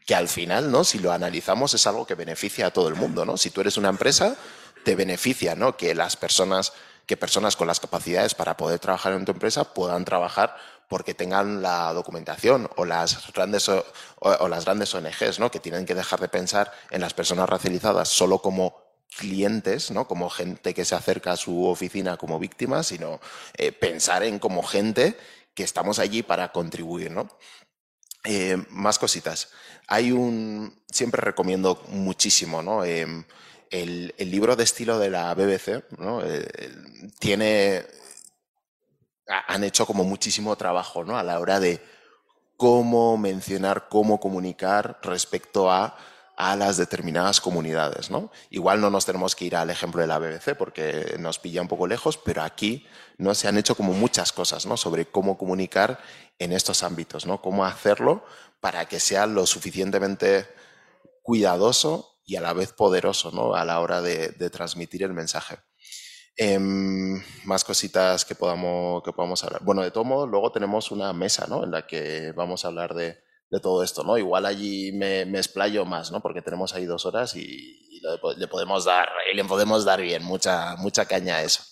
[0.06, 0.84] Que al final, ¿no?
[0.84, 3.38] Si lo analizamos, es algo que beneficia a todo el mundo, ¿no?
[3.38, 4.36] Si tú eres una empresa,
[4.84, 5.78] te beneficia, ¿no?
[5.78, 6.74] Que las personas,
[7.06, 10.56] que personas con las capacidades para poder trabajar en tu empresa puedan trabajar
[10.90, 15.50] porque tengan la documentación o las grandes o, las grandes ONGs, ¿no?
[15.50, 18.84] Que tienen que dejar de pensar en las personas racializadas solo como
[19.18, 20.08] clientes, ¿no?
[20.08, 23.20] como gente que se acerca a su oficina como víctimas, sino
[23.56, 25.18] eh, pensar en como gente
[25.54, 27.12] que estamos allí para contribuir.
[27.12, 27.30] ¿no?
[28.26, 29.50] Eh, más cositas.
[29.88, 32.86] Hay un, siempre recomiendo muchísimo, ¿no?
[32.86, 33.26] Em,
[33.70, 36.22] el, libro de estilo de la BBC, ¿no?
[36.24, 36.48] Eh,
[37.20, 37.86] tiene,
[39.28, 41.18] han hecho como muchísimo trabajo, ¿no?
[41.18, 41.82] A la hora de
[42.56, 45.98] cómo mencionar, cómo comunicar respecto a
[46.36, 48.10] a las determinadas comunidades.
[48.10, 48.32] ¿no?
[48.50, 51.68] Igual no nos tenemos que ir al ejemplo de la BBC porque nos pilla un
[51.68, 52.86] poco lejos, pero aquí
[53.18, 53.36] ¿no?
[53.36, 54.78] se han hecho como muchas cosas ¿no?
[54.78, 56.00] sobre cómo comunicar
[56.40, 57.42] en estos ámbitos, ¿no?
[57.42, 58.26] cómo hacerlo
[58.60, 60.48] para que sea lo suficientemente
[61.22, 63.54] cuidadoso y a la vez poderoso ¿no?
[63.56, 65.58] a la hora de, transmitir el mensaje.
[66.36, 69.62] Em, más cositas que podamos, que podamos hablar.
[69.64, 71.64] Bueno, de todo modo, luego tenemos una mesa ¿no?
[71.64, 73.23] en la que vamos a hablar de,
[73.54, 74.18] de todo esto, ¿no?
[74.18, 76.22] Igual allí me, me, explayo más, ¿no?
[76.22, 78.02] Porque tenemos ahí dos horas y,
[78.38, 81.64] le, podemos dar, le podemos dar bien, mucha, mucha caña a eso.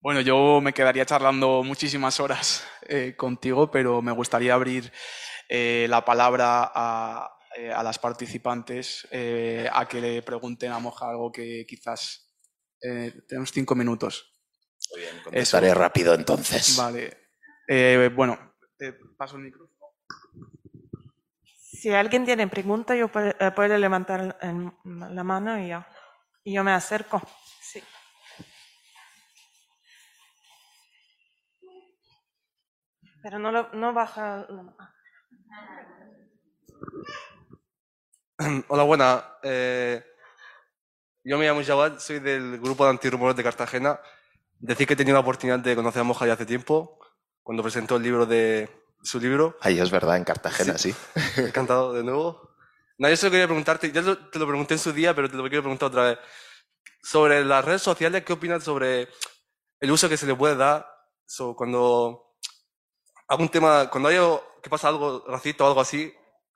[0.00, 4.92] Bueno, yo me quedaría charlando muchísimas horas eh, contigo, pero me gustaría abrir
[5.48, 9.06] eh, la palabra a, eh, a las participantes
[9.72, 12.28] a que le pregunten a Moja algo que quizás
[12.80, 14.32] tenemos cinco minutos.
[14.90, 16.76] Muy bien, contestaré rápido entonces.
[16.76, 18.10] Vale.
[18.16, 19.71] bueno, te paso el micro.
[21.82, 25.84] Si alguien tiene pregunta, yo puede, eh, levantar la mano y yo,
[26.44, 27.20] y yo me acerco.
[27.60, 27.82] Sí.
[33.20, 34.76] Pero no, no baja la mano.
[38.68, 39.24] Hola, buena.
[39.42, 40.04] Eh,
[41.24, 43.98] yo me llamo Jawad, soy del grupo de antirrumores de Cartagena.
[44.60, 47.00] Decir que he tenido la oportunidad de conocer a Moja ya hace tiempo,
[47.42, 49.56] cuando presentó el libro de su libro.
[49.60, 50.94] Ahí es verdad, en Cartagena, sí.
[51.36, 52.56] Encantado de nuevo.
[52.98, 55.42] No, yo solo quería preguntarte, ya te lo pregunté en su día, pero te lo
[55.44, 56.18] quiero preguntar otra vez.
[57.02, 59.08] Sobre las redes sociales, ¿qué opinas sobre
[59.80, 60.86] el uso que se le puede dar
[61.56, 62.36] cuando
[63.28, 64.18] algún tema, cuando hay
[64.62, 66.12] que pasa algo racista o algo así,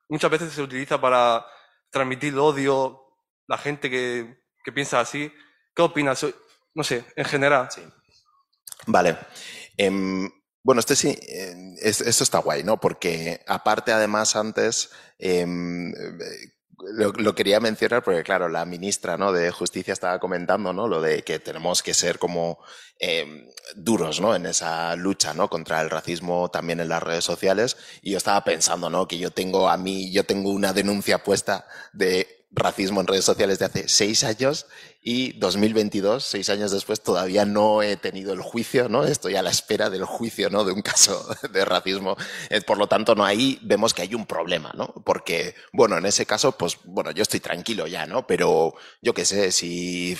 [0.09, 1.45] muchas veces se utiliza para
[1.89, 3.01] transmitir odio,
[3.47, 5.31] la gente que, que piensa así.
[5.75, 6.25] ¿Qué opinas?
[6.73, 7.69] No sé, en general.
[7.71, 7.81] Sí.
[8.85, 9.17] Vale.
[9.77, 10.29] Em,
[10.67, 11.17] bueno, este sí,
[11.81, 12.77] esto está guay, ¿no?
[12.77, 15.93] Porque aparte, además, antes em,
[16.91, 19.31] lo, quería mencionar porque, claro, la ministra ¿no?
[19.31, 20.89] de Justicia estaba comentando ¿no?
[20.89, 22.59] lo de que tenemos que ser como
[22.99, 24.35] em, duros ¿no?
[24.35, 25.49] en esa lucha ¿no?
[25.49, 27.77] contra el racismo también en las redes sociales.
[28.01, 29.07] Y yo estaba pensando ¿no?
[29.07, 33.59] que yo tengo a mí, yo tengo una denuncia puesta de racismo en redes sociales
[33.59, 34.67] de hace seis años
[35.01, 39.05] y 2022, seis años después, todavía no he tenido el juicio, ¿no?
[39.05, 40.63] Estoy a la espera del juicio, ¿no?
[40.63, 42.17] De un caso de racismo.
[42.49, 44.93] Eh, por lo tanto, no ahí vemos que hay un problema, ¿no?
[45.05, 48.27] Porque, bueno, en ese caso, pues, bueno, yo estoy tranquilo ya, ¿no?
[48.27, 50.17] Pero yo qué sé, si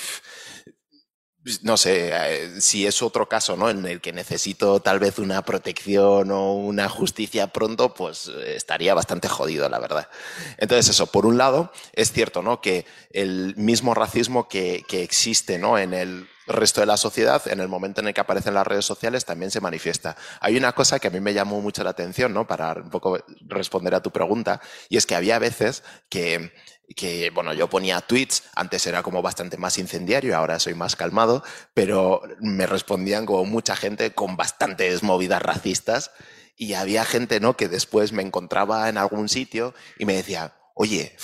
[1.61, 3.69] no sé, eh, si es otro caso, ¿no?
[3.69, 8.93] En el que necesito tal vez una protección o una justicia pronto, pues eh, estaría
[8.93, 10.09] bastante jodido, la verdad.
[10.57, 12.61] Entonces, eso, por un lado, es cierto, ¿no?
[12.61, 15.77] Que el mismo racismo que, que existe, ¿no?
[15.77, 18.85] En el resto de la sociedad, en el momento en el que aparecen las redes
[18.85, 20.15] sociales, también se manifiesta.
[20.39, 22.47] Hay una cosa que a mí me llamó mucho la atención, ¿no?
[22.47, 26.53] Para un poco responder a tu pregunta, y es que había veces que
[26.95, 31.43] que, bueno, yo ponía tweets, antes era como bastante más incendiario, ahora soy más calmado,
[31.73, 36.11] pero me respondían como mucha gente con bastantes movidas racistas
[36.55, 37.57] y había gente, ¿no?
[37.57, 41.15] Que después me encontraba en algún sitio y me decía, oye,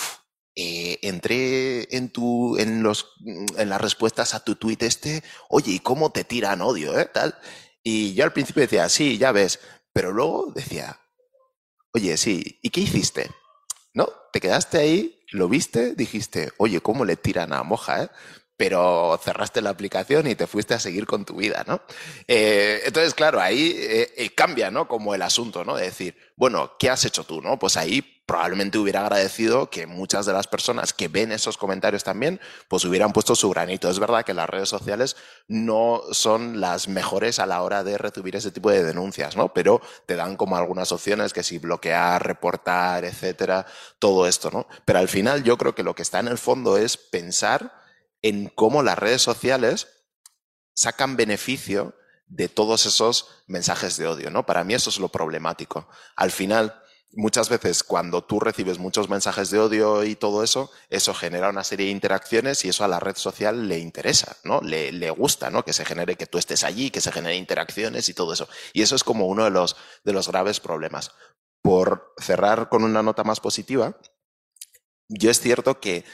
[0.54, 5.80] eh, entré en tu, en los, en las respuestas a tu tweet este, oye, ¿y
[5.80, 7.06] cómo te tiran odio, eh?
[7.06, 7.36] Tal.
[7.82, 9.58] Y yo al principio decía, sí, ya ves,
[9.92, 11.00] pero luego decía,
[11.92, 13.30] oye, sí, ¿y qué hiciste?
[13.94, 14.08] ¿No?
[14.32, 18.04] Te quedaste ahí lo viste, dijiste, oye, ¿cómo le tiran a Moja?
[18.04, 18.08] Eh?
[18.56, 21.82] Pero cerraste la aplicación y te fuiste a seguir con tu vida, ¿no?
[22.28, 24.86] Eh, entonces, claro, ahí eh, cambia, ¿no?
[24.86, 25.76] Como el asunto, ¿no?
[25.76, 27.58] De decir, bueno, ¿qué has hecho tú, no?
[27.58, 32.40] Pues ahí probablemente hubiera agradecido que muchas de las personas que ven esos comentarios también,
[32.68, 33.90] pues hubieran puesto su granito.
[33.90, 38.36] Es verdad que las redes sociales no son las mejores a la hora de recibir
[38.36, 39.52] ese tipo de denuncias, ¿no?
[39.52, 43.66] Pero te dan como algunas opciones que si bloquear, reportar, etcétera,
[43.98, 44.66] todo esto, ¿no?
[44.84, 47.83] Pero al final yo creo que lo que está en el fondo es pensar
[48.24, 49.86] en cómo las redes sociales
[50.74, 51.94] sacan beneficio
[52.26, 54.46] de todos esos mensajes de odio, ¿no?
[54.46, 55.86] Para mí eso es lo problemático.
[56.16, 56.82] Al final,
[57.12, 61.64] muchas veces cuando tú recibes muchos mensajes de odio y todo eso, eso genera una
[61.64, 64.62] serie de interacciones y eso a la red social le interesa, ¿no?
[64.62, 65.62] Le, le, gusta, ¿no?
[65.62, 68.48] Que se genere que tú estés allí, que se genere interacciones y todo eso.
[68.72, 71.12] Y eso es como uno de los, de los graves problemas.
[71.60, 73.98] Por cerrar con una nota más positiva,
[75.08, 76.04] yo es cierto que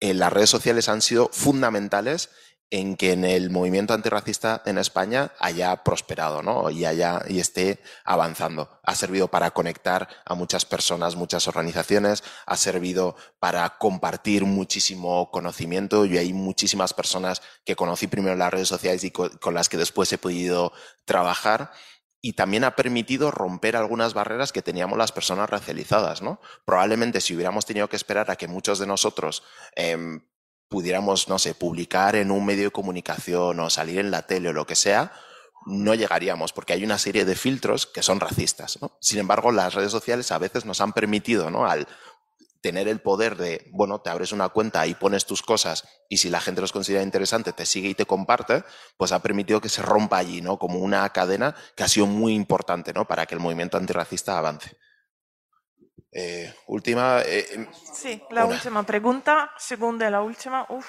[0.00, 2.30] eh, las redes sociales han sido fundamentales
[2.70, 6.68] en que en el movimiento antirracista en España haya prosperado ¿no?
[6.70, 8.80] y, haya, y esté avanzando.
[8.82, 16.04] Ha servido para conectar a muchas personas, muchas organizaciones, ha servido para compartir muchísimo conocimiento
[16.04, 19.78] y hay muchísimas personas que conocí primero en las redes sociales y con las que
[19.78, 20.72] después he podido
[21.06, 21.72] trabajar
[22.20, 26.40] y también ha permitido romper algunas barreras que teníamos las personas racializadas, ¿no?
[26.64, 29.44] Probablemente si hubiéramos tenido que esperar a que muchos de nosotros
[29.76, 30.20] eh,
[30.68, 34.52] pudiéramos, no sé, publicar en un medio de comunicación o salir en la tele o
[34.52, 35.12] lo que sea,
[35.66, 38.78] no llegaríamos, porque hay una serie de filtros que son racistas.
[38.80, 38.96] ¿no?
[39.00, 41.66] Sin embargo, las redes sociales a veces nos han permitido, ¿no?
[41.66, 41.86] al
[42.60, 46.28] tener el poder de, bueno, te abres una cuenta y pones tus cosas y si
[46.30, 48.64] la gente los considera interesante, te sigue y te comparte,
[48.96, 50.58] pues ha permitido que se rompa allí, ¿no?
[50.58, 53.06] Como una cadena que ha sido muy importante, ¿no?
[53.06, 54.76] Para que el movimiento antirracista avance.
[56.10, 57.20] Eh, última.
[57.24, 58.54] Eh, sí, la una.
[58.56, 60.66] última pregunta, segunda y la última.
[60.70, 60.86] Uf,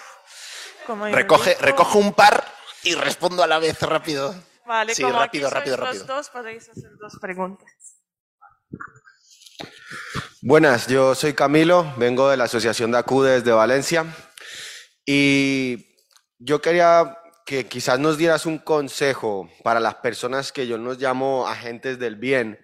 [0.87, 2.43] como recoge, recoge un par
[2.83, 4.33] y respondo a la vez rápido.
[4.65, 5.99] Vale, sí, como rápido, aquí rápido, rápido.
[5.99, 7.69] Los dos podéis hacer dos preguntas.
[10.41, 14.05] Buenas, yo soy Camilo, vengo de la Asociación de Acude desde Valencia
[15.05, 15.97] y
[16.37, 21.45] yo quería que quizás nos dieras un consejo para las personas que yo nos llamo
[21.45, 22.57] agentes del bien.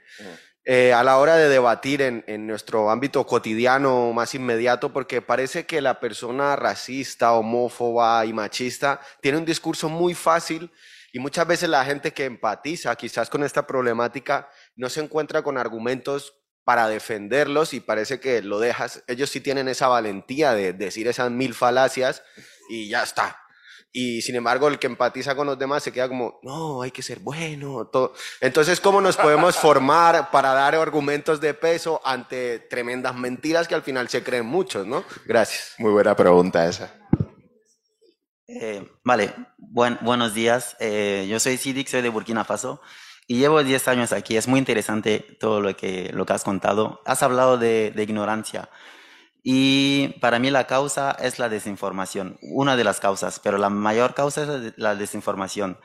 [0.63, 5.81] Eh, a la hora de debatir en, nuestro ámbito cotidiano más inmediato, porque parece que
[5.81, 10.71] la persona racista, homófoba y machista tiene un discurso muy fácil
[11.11, 15.57] y muchas veces la gente que empatiza quizás con esta problemática no se encuentra con
[15.57, 16.33] argumentos
[16.65, 19.03] para defenderlos y parece que lo dejas.
[19.07, 22.23] Ellos sí tienen esa valentía de decir esas mil falacias
[22.69, 23.39] y ya está.
[23.93, 27.01] Y sin embargo, el que empatiza con los demás se queda como, no, hay que
[27.01, 27.87] ser bueno.
[27.87, 28.13] Todo.
[28.41, 33.83] Entonces, ¿cómo nos podemos formar para dar argumentos de peso ante tremendas mentiras que al
[33.83, 35.05] final se creen muchos, ¿no?
[35.25, 35.75] Gracias.
[35.77, 36.93] Muy buena pregunta esa.
[38.47, 40.75] Eh, vale, Buen, buenos días.
[40.79, 42.81] Eh, yo soy Sidik, soy de Burkina Faso
[43.27, 44.37] y llevo 10 años aquí.
[44.37, 47.01] Es muy interesante todo lo que, lo que has contado.
[47.05, 48.69] Has hablado de, de ignorancia.
[49.47, 54.15] Y para mí la causa es la desinformación, una de las causas, pero la mayor
[54.15, 55.77] causa es la desinformación.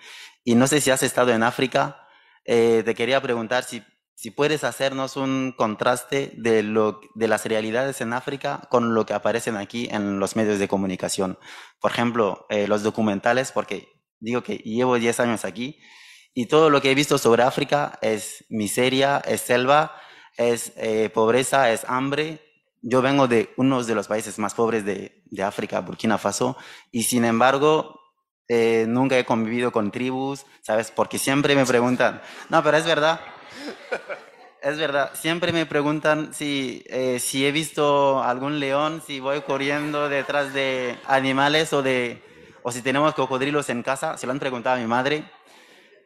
[0.44, 2.08] Y no sé si has estado en África,
[2.46, 3.82] eh, te quería preguntar si,
[4.14, 9.12] si puedes hacernos un contraste de, lo, de las realidades en África con lo que
[9.12, 11.38] aparecen aquí en los medios de comunicación.
[11.80, 13.88] Por ejemplo, eh, los documentales, porque
[14.20, 15.78] digo que llevo 10 años aquí
[16.34, 19.96] y todo lo que he visto sobre África es miseria, es selva,
[20.36, 22.40] es eh, pobreza, es hambre,
[22.82, 26.56] yo vengo de uno de los países más pobres de, de África, Burkina Faso,
[26.90, 28.00] y sin embargo
[28.48, 30.90] eh, nunca he convivido con tribus, ¿sabes?
[30.90, 33.20] Porque siempre me preguntan, no, pero es verdad,
[34.62, 40.08] es verdad, siempre me preguntan si, eh, si he visto algún león, si voy corriendo
[40.08, 42.22] detrás de animales o, de,
[42.62, 45.24] o si tenemos cocodrilos en casa, se lo han preguntado a mi madre,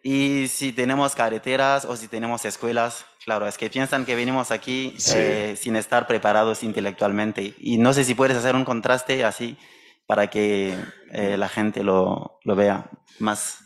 [0.06, 4.94] y si tenemos carreteras o si tenemos escuelas, claro, es que piensan que venimos aquí
[5.14, 7.54] eh, sin estar preparados intelectualmente.
[7.58, 9.56] Y no sé si puedes hacer un contraste así
[10.06, 10.76] para que
[11.10, 13.63] eh, la gente lo, lo vea más.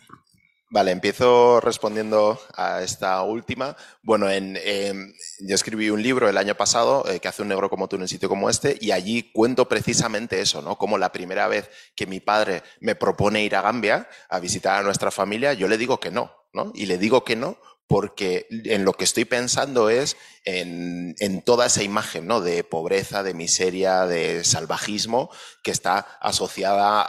[0.71, 3.75] Vale, empiezo respondiendo a esta última.
[4.03, 7.71] Bueno, en, em, yo escribí un libro el año pasado eh, que hace un negro
[7.71, 10.77] como tú en un sitio como este y allí cuento precisamente eso, ¿no?
[10.77, 14.83] Como la primera vez que mi padre me propone ir a Gambia a visitar a
[14.83, 16.71] nuestra familia, yo le digo que no, ¿no?
[16.75, 17.57] Y le digo que no
[17.89, 22.41] porque en lo que estoy pensando es en, toda esa imagen ¿no?
[22.41, 25.31] de pobreza, de miseria, de salvajismo
[25.63, 27.03] que está asociada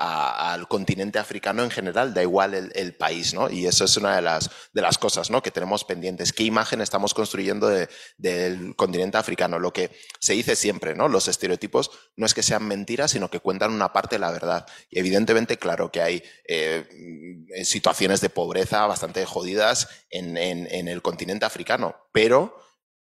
[0.52, 3.50] al continente africano en general, da igual el, país, ¿no?
[3.50, 5.42] Y eso es una de las, de las cosas ¿no?
[5.42, 6.34] que tenemos pendientes.
[6.34, 7.70] ¿Qué imagen estamos construyendo
[8.18, 9.60] del continente africano?
[9.60, 11.08] Lo que se dice siempre, ¿no?
[11.08, 14.66] Los estereotipos no es que sean mentiras, sino que cuentan una parte de la verdad.
[14.90, 21.46] Y evidentemente, claro que hay eh, situaciones de pobreza bastante jodidas en, en el continente
[21.46, 22.56] africano, pero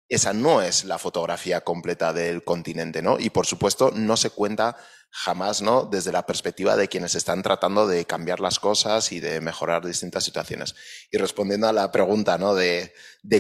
[0.09, 3.19] esa no es la fotografía completa del continente, ¿no?
[3.19, 4.77] Y por supuesto no se cuenta
[5.09, 5.83] jamás, ¿no?
[5.83, 10.23] Desde la perspectiva de quienes están tratando de cambiar las cosas y de mejorar distintas
[10.23, 10.75] situaciones.
[11.11, 12.55] Y respondiendo a la pregunta, ¿no?
[12.55, 12.93] De,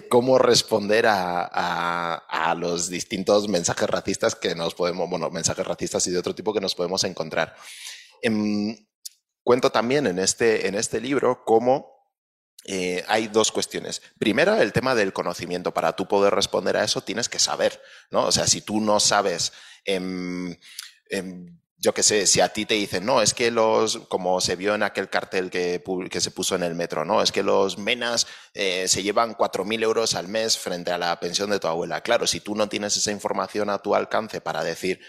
[0.09, 6.17] cómo responder a, los distintos mensajes racistas que nos podemos, bueno, mensajes racistas y de
[6.17, 7.55] otro tipo que nos podemos encontrar.
[8.21, 8.75] Em,
[9.43, 11.96] cuento también en este, en este libro cómo
[12.67, 14.01] eh, hay dos cuestiones.
[14.19, 15.73] Primera, el tema del conocimiento.
[15.73, 18.25] Para tú poder responder a eso tienes que saber, ¿no?
[18.25, 19.53] O sea, si tú no sabes,
[19.85, 20.53] em,
[21.09, 24.57] em, yo qué sé, si a ti te dicen, no, es que los, como se
[24.57, 27.77] vio en aquel cartel que, que se puso en el metro, no, es que los
[27.77, 32.01] menas eh, se llevan 4.000 euros al mes frente a la pensión de tu abuela.
[32.01, 34.99] Claro, si tú no tienes esa información a tu alcance para decir,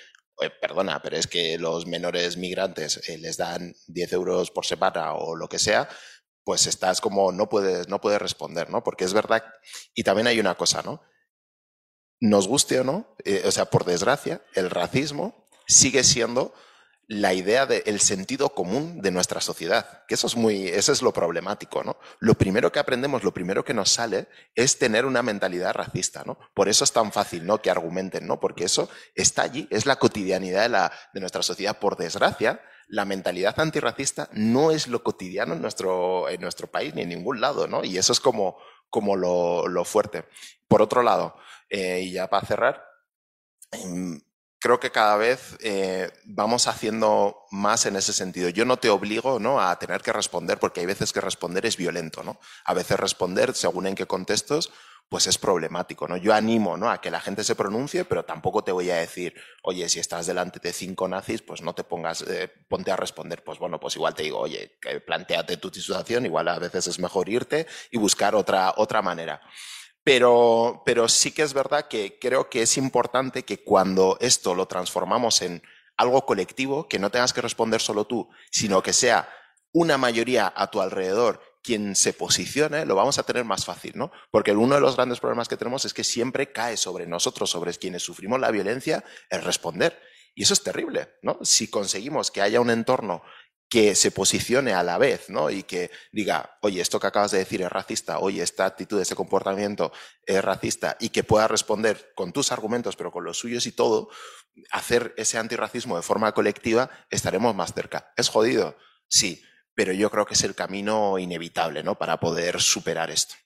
[0.61, 5.35] perdona, pero es que los menores migrantes eh, les dan 10 euros por semana o
[5.35, 5.89] lo que sea,
[6.45, 8.83] pues estás como, no puedes, no puedes responder, ¿no?
[8.83, 9.45] Porque es verdad,
[9.95, 11.03] y también hay una cosa, ¿no?
[12.21, 16.55] Nos guste o no, eh, o sea, por desgracia, el racismo sigue siendo
[17.11, 21.11] la idea del sentido común de nuestra sociedad, que eso es muy, eso es lo
[21.15, 21.97] problemático, ¿no?
[22.21, 26.39] Lo primero que aprendemos, lo primero que nos sale es tener una mentalidad racista, ¿no?
[26.55, 27.63] Por eso es tan fácil, ¿no?
[27.63, 28.39] Que argumenten, ¿no?
[28.39, 31.79] Porque eso está allí, es la cotidianidad de, la, de nuestra sociedad.
[31.79, 37.03] Por desgracia, la mentalidad antirracista no es lo cotidiano en nuestro, en nuestro país ni
[37.03, 37.85] en ningún lado, ¿no?
[37.85, 38.57] Y eso es como,
[38.91, 40.25] como lo, fuerte.
[40.67, 41.37] Por otro lado,
[41.69, 42.85] eh, y ya para cerrar,
[43.73, 44.21] em,
[44.59, 48.49] creo que cada vez eh, vamos haciendo más en ese sentido.
[48.49, 49.61] Yo no te obligo ¿no?
[49.61, 52.41] a tener que responder, porque hay veces que responder es violento, ¿no?
[52.65, 54.73] A veces responder, según en qué contextos,
[55.09, 56.17] pues es problemático, ¿no?
[56.19, 56.91] Yo animo, ¿no?
[56.91, 60.27] A que la gente se pronuncie, pero tampoco te voy a decir, oye, si estás
[60.27, 63.43] delante de cinco nazis, pues no te pongas, eh, ponte a responder.
[63.43, 67.29] Pues bueno, pues igual te digo, oye, planteate tu situación, igual a veces es mejor
[67.29, 69.41] irte y buscar otra, otra manera.
[70.05, 74.67] Pero, pero sí que es verdad que creo que es importante que cuando esto lo
[74.67, 75.63] transformamos en
[75.97, 79.29] algo colectivo, que no tengas que responder solo tú, sino que sea
[79.73, 84.11] una mayoría a tu alrededor quien se posicione, lo vamos a tener más fácil, ¿no?
[84.31, 87.75] Porque uno de los grandes problemas que tenemos es que siempre cae sobre nosotros, sobre
[87.75, 90.01] quienes sufrimos la violencia, el responder.
[90.35, 91.39] Y eso es terrible, ¿no?
[91.43, 93.23] Si conseguimos que haya un entorno
[93.69, 95.51] que se posicione a la vez, ¿no?
[95.51, 99.15] Y que diga, oye, esto que acabas de decir es racista, oye, esta actitud, ese
[99.15, 99.93] comportamiento
[100.25, 104.09] es racista, y que pueda responder con tus argumentos, pero con los suyos y todo,
[104.71, 108.13] hacer ese antirracismo de forma colectiva, estaremos más cerca.
[108.17, 108.77] ¿Es jodido?
[109.07, 109.43] Sí,
[109.79, 111.95] pero yo creo que es el camino inevitable ¿no?
[111.95, 113.37] para poder superar esto.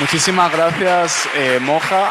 [0.00, 2.10] muchísimas gracias, eh, Moja.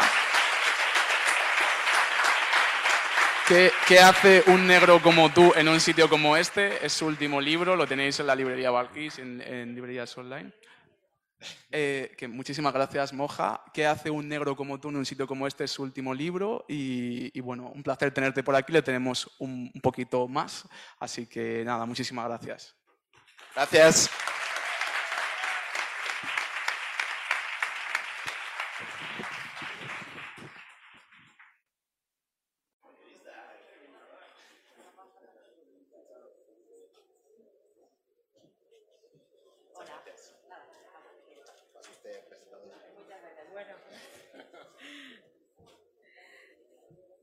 [3.48, 6.86] ¿Qué, ¿Qué, hace un negro como tú en un sitio como este?
[6.86, 8.70] Es su último libro, lo tenéis en la librería
[9.18, 10.52] en, en librerías online.
[11.70, 13.62] Eh, que muchísimas gracias, Moja.
[13.72, 15.64] ¿Qué hace un negro como tú en un sitio como este?
[15.64, 18.72] Es su último libro y, bueno, un placer tenerte por aquí.
[18.72, 20.68] Le tenemos un, un poquito más.
[20.98, 22.74] Así que nada, muchísimas gracias.
[23.54, 24.10] Gracias.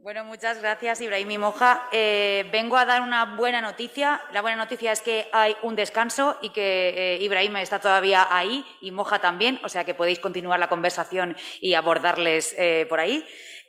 [0.03, 1.88] Bueno, muchas gracias, Ibrahim y Moja.
[1.91, 4.19] Eh, vengo a dar una buena noticia.
[4.34, 8.65] La buena noticia es que hay un descanso y que eh, Ibrahim está todavía ahí
[8.82, 13.23] y Moja también, o sea que podéis continuar la conversación y abordarles eh, por ahí.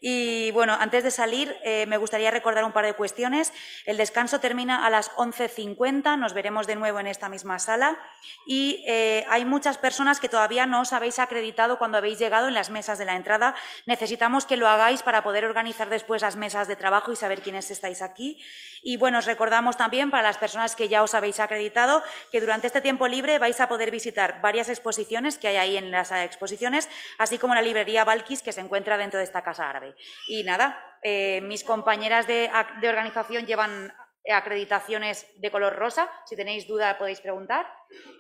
[0.05, 3.53] Y bueno, antes de salir, eh, me gustaría recordar un par de cuestiones.
[3.87, 7.97] El descanso termina a las 11.50, nos veremos de nuevo en esta misma sala.
[8.45, 12.55] Y eh, hay muchas personas que todavía no os habéis acreditado cuando habéis llegado en
[12.55, 13.55] las mesas de la entrada.
[13.87, 17.71] Necesitamos que lo hagáis para poder organizar después las mesas de trabajo y saber quiénes
[17.71, 18.43] estáis aquí.
[18.83, 22.67] Y bueno, os recordamos también para las personas que ya os habéis acreditado que durante
[22.67, 26.89] este tiempo libre vais a poder visitar varias exposiciones que hay ahí en las exposiciones,
[27.19, 29.92] así como la librería Balkis que se encuentra dentro de esta casa árabe.
[30.29, 32.51] Y nada, eh, mis compañeras de,
[32.83, 33.93] organización llevan
[34.31, 36.11] acreditaciones de color rosa.
[36.27, 37.67] Si tenéis duda podéis preguntar.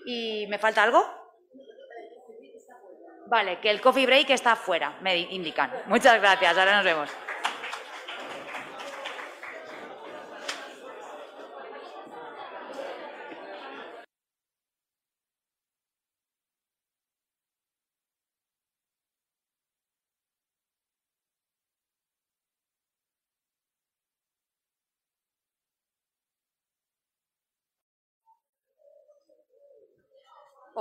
[0.04, 1.04] ¿Y me falta algo?
[3.26, 5.72] Vale, que el coffee break está afuera, me indican.
[5.86, 7.08] Muchas gracias, ahora nos vemos.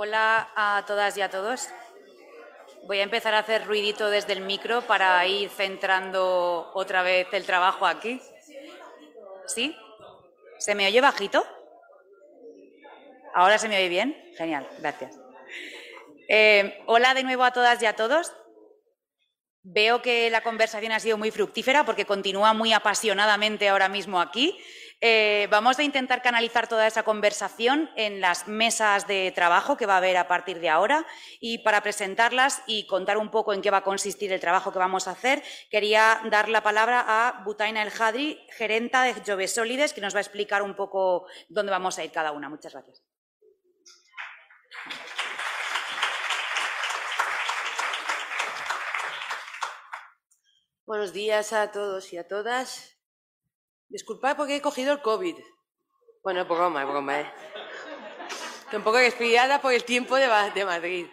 [0.04, 1.68] Hola a todas y a todos.
[2.88, 7.46] Voy a empezar a hacer ruidito desde el micro para ir centrando otra vez el
[7.46, 8.20] trabajo aquí.
[9.46, 9.76] ¿Sí?
[10.58, 11.46] ¿Se me oye bajito?
[13.32, 14.20] ¿Ahora se me oye bien?
[14.36, 15.20] Genial, gracias.
[16.28, 18.32] Eh, hola de nuevo a todas y a todos.
[19.62, 24.58] Veo que la conversación ha sido muy fructífera porque continúa muy apasionadamente ahora mismo aquí.
[25.04, 29.94] Eh, vamos a intentar canalizar toda esa conversación en las mesas de trabajo que va
[29.94, 31.04] a haber a partir de ahora
[31.40, 34.78] y para presentarlas y contar un poco en qué va a consistir el trabajo que
[34.78, 39.92] vamos a hacer, quería dar la palabra a Butaina El Hadri, gerenta de Jove Solides,
[39.92, 42.48] que nos va a explicar un poco dónde vamos a ir cada una.
[42.48, 43.02] Muchas gracias.
[50.86, 52.91] Buenos días a todos y a todas.
[53.92, 55.36] Disculpad porque he cogido el COVID.
[56.22, 57.30] Bueno, broma, es broma, ¿eh?
[58.64, 61.06] Estoy un poco resfriada por el tiempo de, de Madrid.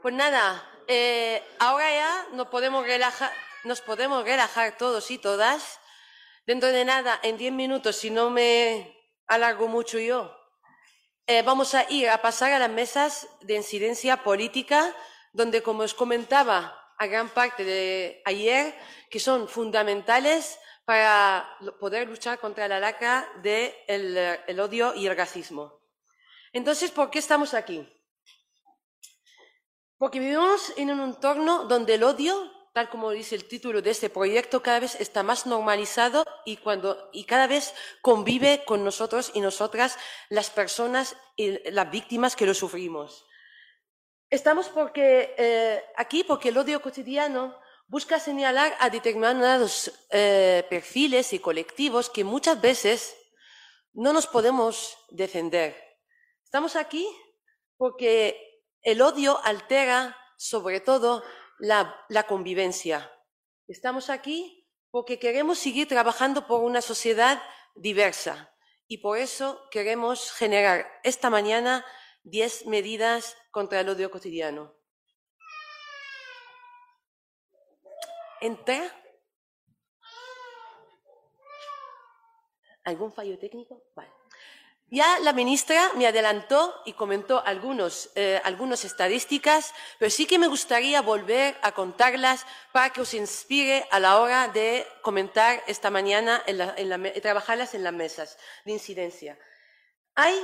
[0.00, 3.30] Pues nada, eh, ahora ya nos podemos, relajar,
[3.64, 5.80] nos podemos relajar todos y todas.
[6.46, 10.34] Dentro de nada, en diez minutos, si no me alargo mucho yo,
[11.26, 14.96] eh, vamos a ir a pasar a las mesas de incidencia política,
[15.34, 18.74] donde, como os comentaba a gran parte de ayer,
[19.10, 23.74] que son fundamentales para poder luchar contra la lacra del
[24.14, 25.82] de el odio y el racismo.
[26.52, 27.86] Entonces, ¿por qué estamos aquí?
[29.98, 34.10] Porque vivimos en un entorno donde el odio, tal como dice el título de este
[34.10, 39.40] proyecto, cada vez está más normalizado y, cuando, y cada vez convive con nosotros y
[39.40, 43.26] nosotras las personas y las víctimas que lo sufrimos.
[44.30, 47.58] Estamos porque, eh, aquí porque el odio cotidiano
[47.88, 53.16] busca señalar a determinados eh, perfiles y colectivos que muchas veces
[53.92, 55.76] no nos podemos defender.
[56.44, 57.06] Estamos aquí
[57.76, 61.22] porque el odio altera sobre todo
[61.58, 63.10] la, convivencia.
[63.66, 67.42] Estamos aquí porque queremos seguir trabajando por una sociedad
[67.74, 68.52] diversa
[68.86, 71.84] y por eso queremos generar esta mañana
[72.24, 74.75] 10 medidas contra el odio cotidiano.
[78.40, 78.92] ¿Entra?
[82.84, 83.82] ¿Algún fallo técnico?
[83.94, 84.10] Vale.
[84.88, 90.46] Ya la ministra me adelantó y comentó algunos, eh, algunas estadísticas, pero sí que me
[90.46, 96.40] gustaría volver a contarlas para que os inspire a la hora de comentar esta mañana
[96.46, 99.36] y trabajarlas en las mesas de incidencia.
[100.14, 100.40] Hay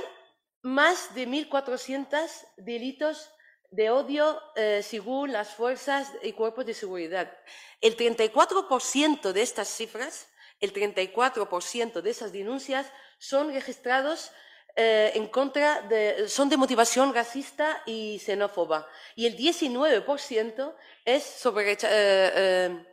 [0.61, 3.31] más de 1.400 delitos
[3.73, 7.35] de odio eh, según las fuerzas y cuerpos de seguridad.
[7.81, 10.27] El 34% de estas cifras,
[10.59, 12.85] el 34% de esas denuncias
[13.17, 14.31] son registrados
[14.75, 18.87] eh, en contra de, son de motivación racista y xenófoba.
[19.15, 22.85] Y el 19% es sobre, eh,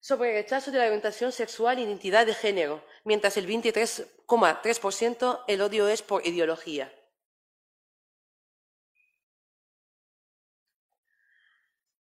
[0.00, 5.86] sobre rechazo de la orientación sexual e identidad de género, mientras el 23,3% el odio
[5.86, 6.90] es por ideología.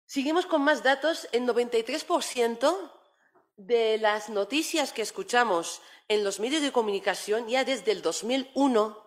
[0.09, 1.27] Seguimos con más datos.
[1.33, 2.91] El 93%
[3.57, 8.97] de las noticias que escuchamos en los medios de comunicación ya desde el 2001,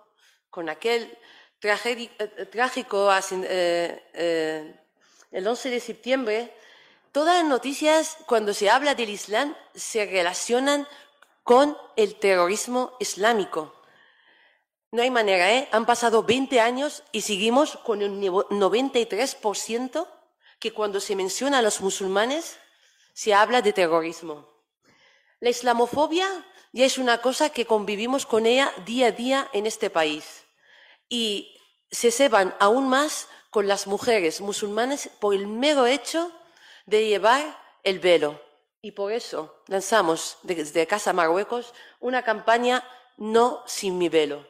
[0.48, 1.18] con aquel
[1.61, 4.80] eh, trágico eh, eh,
[5.32, 6.57] el 11 de septiembre,
[7.11, 10.86] todas las noticias cuando se habla del Islam se relacionan
[11.42, 13.74] con el terrorismo islámico.
[14.92, 15.68] No hay manera, ¿eh?
[15.72, 20.07] Han pasado 20 años y seguimos con un 93%
[20.62, 22.56] que cuando se menciona a los musulmanes
[23.14, 24.48] se habla de terrorismo.
[25.40, 26.28] La islamofobia
[26.72, 30.44] ya es una cosa que convivimos con ella día a día en este país.
[31.08, 31.58] Y
[31.90, 36.30] se ceban aún más con las mujeres musulmanas por el mero hecho
[36.86, 37.42] de llevar
[37.82, 38.40] el velo.
[38.80, 44.46] Y por eso lanzamos desde Casa Marruecos una campaña No sin mi velo.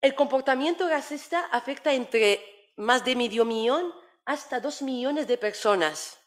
[0.00, 3.94] El comportamiento racista afecta entre más de medio millón
[4.28, 6.18] hasta dos millones de personas.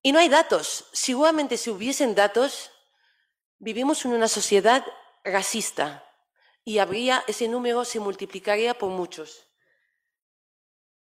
[0.00, 0.86] Y no hay datos.
[0.92, 2.70] Seguramente si hubiesen datos,
[3.58, 4.82] vivimos en una sociedad
[5.22, 6.02] racista
[6.64, 9.46] y habría, ese número se multiplicaría por muchos.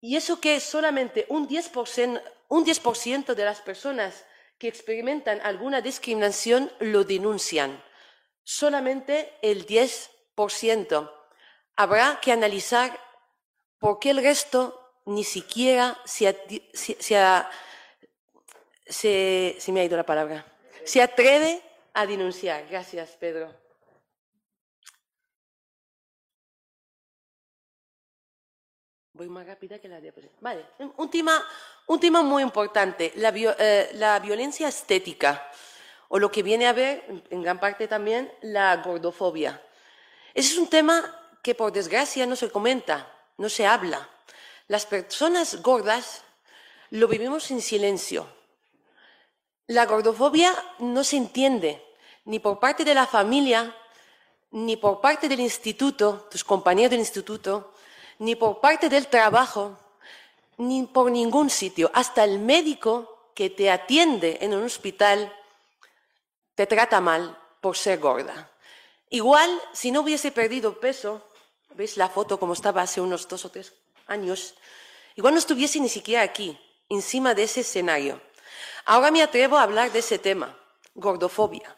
[0.00, 2.82] Y eso que solamente un 10%, un 10
[3.36, 4.24] de las personas
[4.58, 7.80] que experimentan alguna discriminación lo denuncian.
[8.42, 11.12] Solamente el 10%.
[11.76, 12.98] Habrá que analizar
[13.78, 16.36] por qué el resto ni siquiera se,
[18.84, 20.46] se, me ha ido la palabra,
[20.84, 21.62] se atreve
[21.94, 22.66] a denunciar.
[22.68, 23.52] Gracias, Pedro.
[29.14, 30.38] Voy más rápida que la diapositiva.
[30.40, 31.44] Vale, un tema,
[31.86, 35.50] un tema muy importante, la, eh, la, violencia estética,
[36.08, 39.62] o lo que viene a ver, en gran parte también, la gordofobia.
[40.32, 41.04] Ese es un tema
[41.42, 44.08] que, por desgracia, no se comenta, no se habla.
[44.72, 46.22] Las personas gordas
[46.88, 48.26] lo vivimos en silencio.
[49.66, 51.84] La gordofobia no se entiende
[52.24, 53.76] ni por parte de la familia,
[54.50, 57.74] ni por parte del instituto, tus compañeros del instituto,
[58.18, 59.76] ni por parte del trabajo,
[60.56, 61.90] ni por ningún sitio.
[61.92, 65.30] Hasta el médico que te atiende en un hospital
[66.54, 68.50] te trata mal por ser gorda.
[69.10, 71.20] Igual, si no hubiese perdido peso,
[71.74, 74.54] ¿veis la foto como estaba hace unos dos o tres años?
[75.14, 78.20] Igual no estuviese ni siquiera aquí, encima de ese escenario.
[78.84, 80.56] Ahora me atrevo a hablar de ese tema,
[80.94, 81.76] gordofobia.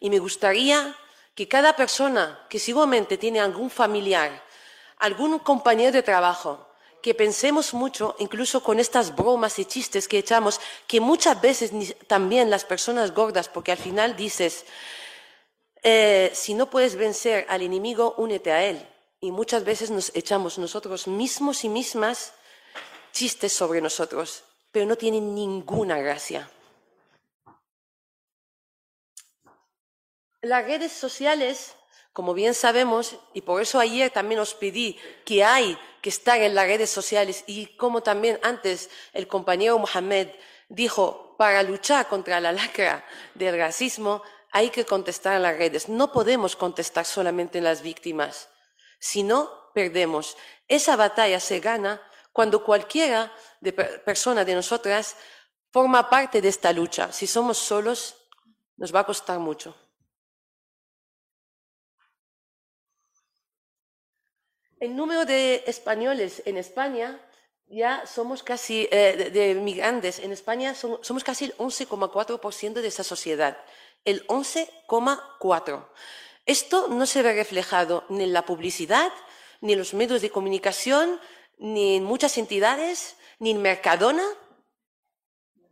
[0.00, 0.96] Y me gustaría
[1.34, 4.42] que cada persona que seguramente tiene algún familiar,
[4.98, 6.68] algún compañero de trabajo,
[7.02, 11.70] que pensemos mucho, incluso con estas bromas y chistes que echamos, que muchas veces
[12.06, 14.64] también las personas gordas, porque al final dices,
[15.82, 18.88] eh, si no puedes vencer al enemigo, únete a él.
[19.24, 22.34] Y muchas veces nos echamos nosotros mismos y mismas
[23.10, 26.50] chistes sobre nosotros, pero no tienen ninguna gracia.
[30.42, 31.74] Las redes sociales,
[32.12, 36.54] como bien sabemos, y por eso ayer también os pedí que hay que estar en
[36.54, 40.28] las redes sociales y como también antes el compañero Mohamed
[40.68, 45.88] dijo, para luchar contra la lacra del racismo hay que contestar en las redes.
[45.88, 48.50] No podemos contestar solamente en las víctimas.
[49.04, 50.34] Si no, perdemos.
[50.66, 52.00] Esa batalla se gana
[52.32, 53.30] cuando cualquiera
[53.60, 55.14] de persona de nosotras
[55.70, 57.12] forma parte de esta lucha.
[57.12, 58.16] Si somos solos,
[58.78, 59.76] nos va a costar mucho.
[64.80, 67.20] El número de españoles en España
[67.66, 73.58] ya somos casi, eh, de, migrantes en España somos casi el 11,4% de esa sociedad.
[74.06, 75.88] El 11,4%.
[76.46, 79.12] Esto no se ve reflejado ni en la publicidad,
[79.60, 81.20] ni en los medios de comunicación,
[81.58, 84.24] ni en muchas entidades, ni en Mercadona.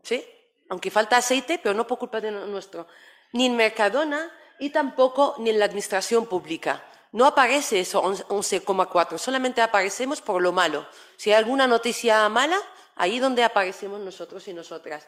[0.02, 0.24] ¿Sí?
[0.68, 2.86] Aunque falta aceite, pero no por culpa de nuestro.
[3.32, 9.60] Ni en Mercadona y tampoco ni en la administración pública no aparece eso 11,4, solamente
[9.60, 10.86] aparecemos por lo malo.
[11.16, 12.58] Si hay alguna noticia mala,
[12.96, 15.06] ahí donde aparecemos nosotros y nosotras.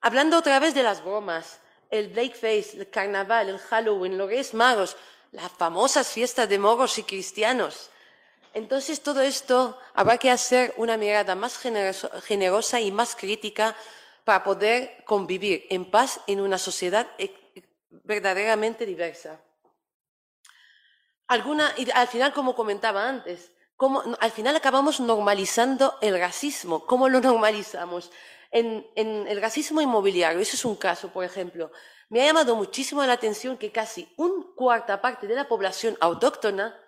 [0.00, 1.60] Hablando otra vez de las bromas,
[1.90, 4.96] el Blackface, el carnaval, el Halloween, los Reyes Magos,
[5.32, 7.90] las famosas fiestas de moros y cristianos.
[8.54, 13.76] Entonces todo esto habrá que hacer una mirada más generosa y más crítica
[14.24, 17.34] para poder convivir en paz en una sociedad e-,
[17.90, 19.40] verdaderamente diversa
[21.28, 23.52] alguna, y al final, como comentaba antes,
[24.18, 26.84] al final acabamos normalizando el racismo.
[26.86, 28.10] ¿Cómo lo normalizamos?
[28.50, 31.70] En, el racismo inmobiliario, eso es un caso, por ejemplo.
[32.08, 36.78] Me ha llamado muchísimo la atención que casi un cuarta parte de la población autóctona,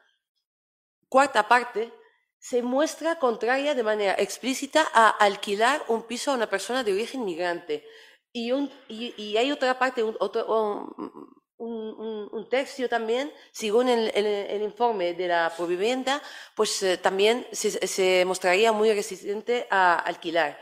[1.08, 1.92] cuarta parte,
[2.38, 7.24] se muestra contraria de manera explícita a alquilar un piso a una persona de origen
[7.24, 7.84] migrante.
[8.32, 8.50] Y,
[9.36, 10.94] hay otra parte, otro,
[11.61, 16.22] un, tercio también, según el, informe de la Provivienda,
[16.54, 20.58] pues eh, también se, mostraría muy resistente a alquilar.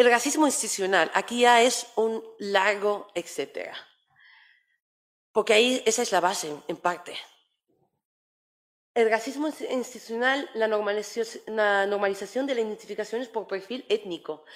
[0.00, 3.76] El racismo institucional, aquí ya es un largo etcétera.
[5.30, 7.14] Porque ahí esa es la base, en parte.
[8.94, 14.46] El racismo institucional, la normalización de las identificaciones por perfil étnico,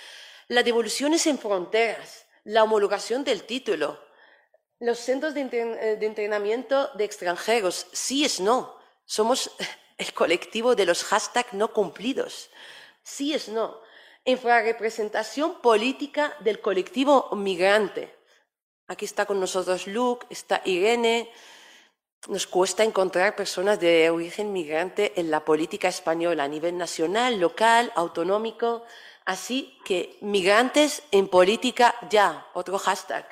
[0.49, 4.03] las devoluciones en fronteras, la homologación del título,
[4.81, 8.79] los centros eh, de, entrenamiento de extranjeros, sí es no.
[9.05, 9.51] Somos
[9.99, 12.49] el colectivo de los hashtags no cumplidos.
[13.03, 13.85] Sí es no.
[14.25, 18.15] Infrarrepresentación política del colectivo migrante.
[18.87, 21.31] Aquí está con nosotros Luke, está Irene.
[22.29, 27.93] Nos cuesta encontrar personas de origen migrante en la política española a nivel nacional, local,
[27.95, 28.85] autonómico.
[29.27, 33.27] Así que migrantes en política ya, otro hashtag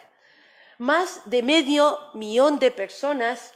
[0.82, 3.54] más de medio millón de personas,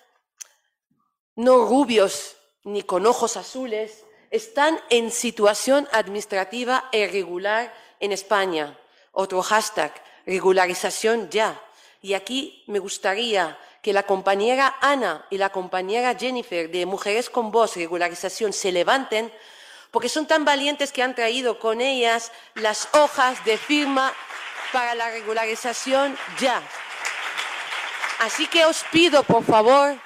[1.35, 4.06] no rubios ni con ojos azules,
[4.37, 8.79] están en situación administrativa irregular en España.
[9.13, 9.93] Otro hashtag,
[10.27, 11.61] regularización ya.
[12.03, 17.51] Y aquí me gustaría que la compañera Ana y la compañera Jennifer de Mujeres con
[17.51, 19.33] Voz Regularización se levanten
[19.91, 24.13] porque son tan valientes que han traído con ellas las hojas de firma
[24.73, 26.61] para la regularización ya.
[28.19, 29.97] Así que os pido, por favor,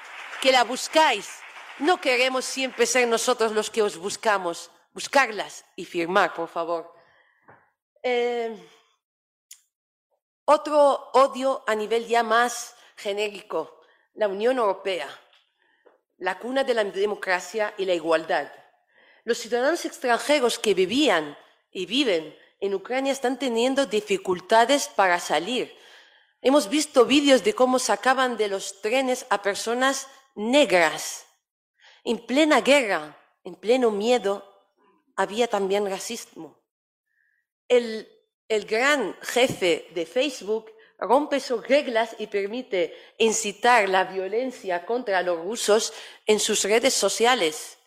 [0.41, 1.39] que la buscáis.
[1.81, 4.70] No queremos siempre ser nosotros los que os buscamos.
[4.93, 6.95] Buscarlas y firmar, por favor.
[8.03, 8.57] Eh,
[10.45, 13.81] otro odio a nivel ya más genérico,
[14.14, 15.09] la Unión Europea,
[16.18, 18.53] la cuna de la democracia y la igualdad.
[19.24, 21.37] Los ciudadanos extranjeros que vivían
[21.70, 25.78] y viven en Ucrania están teniendo dificultades para salir
[26.43, 31.26] Hemos visto vídeos de cómo sacaban de los trenes a personas negras.
[32.11, 34.44] En plena guerra, en pleno miedo,
[35.14, 36.61] había también racismo.
[37.68, 38.08] El,
[38.48, 45.92] gran jefe de Facebook rompe sus reglas y permite incitar la violencia contra los rusos
[46.26, 47.78] en sus redes sociales.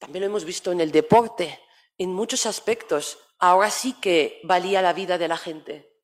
[0.00, 1.60] También lo hemos visto en el deporte,
[1.96, 3.20] en muchos aspectos.
[3.38, 5.96] Ahora sí que valía la vida de la gente.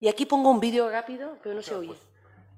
[0.00, 2.11] Y aquí pongo un vídeo rápido, pero no se oye.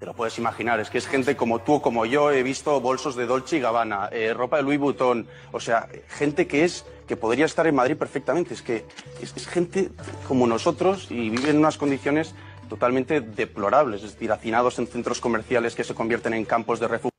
[0.05, 3.17] Te lo puedes imaginar, es que es gente como tú, como yo, he visto bolsos
[3.17, 7.17] de Dolce y Gabbana, eh, ropa de Louis Vuitton, o sea, gente que es, que
[7.17, 8.85] podría estar en Madrid perfectamente, es que
[9.23, 9.93] es, gente
[10.29, 12.35] como nosotros y vive en unas condiciones
[12.69, 17.19] totalmente deplorables, es decir, hacinados en centros comerciales que se convierten en campos de refugio.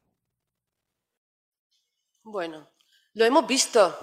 [2.22, 2.70] Bueno,
[3.16, 3.98] lo hemos visto.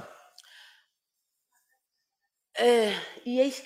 [2.58, 2.92] Eh,
[3.26, 3.62] y es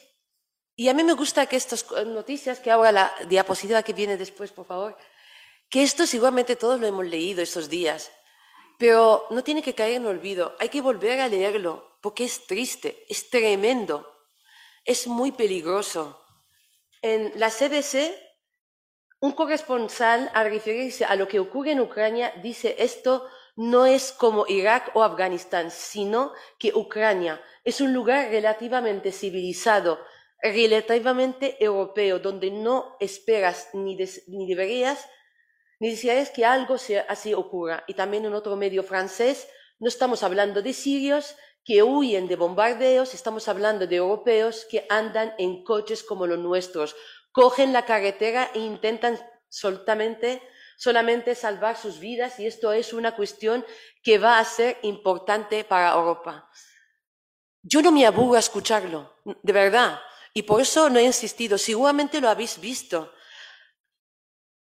[0.76, 4.52] y a mí me gusta que estas noticias, que ahora la diapositiva que viene después,
[4.52, 4.96] por favor,
[5.70, 8.12] que estos igualmente todos lo hemos leído estos días,
[8.78, 13.04] pero no tiene que caer en olvido, hay que volver a leerlo, porque es triste,
[13.08, 14.06] es tremendo,
[14.84, 16.22] es muy peligroso.
[17.00, 18.14] En la CBC,
[19.20, 24.46] un corresponsal, al referirse a lo que ocurre en Ucrania, dice esto no es como
[24.46, 29.98] Irak o Afganistán, sino que Ucrania es un lugar relativamente civilizado,
[30.52, 33.96] relativamente europeo, donde no esperas ni,
[34.28, 35.06] ni deberías
[35.78, 36.76] ni desearías que algo
[37.08, 37.84] así ocurra.
[37.86, 43.12] Y también en otro medio francés, no estamos hablando de sirios que huyen de bombardeos,
[43.12, 46.94] estamos hablando de europeos que andan en coches como los nuestros,
[47.32, 49.18] cogen la carretera e intentan
[49.48, 50.40] solamente,
[50.78, 53.64] solamente salvar sus vidas y esto es una cuestión
[54.02, 56.48] que va a ser importante para Europa.
[57.62, 60.00] Yo no me aburro a escucharlo, de verdad.
[60.36, 61.56] Y por eso no he insistido.
[61.56, 63.10] Seguramente lo habéis visto.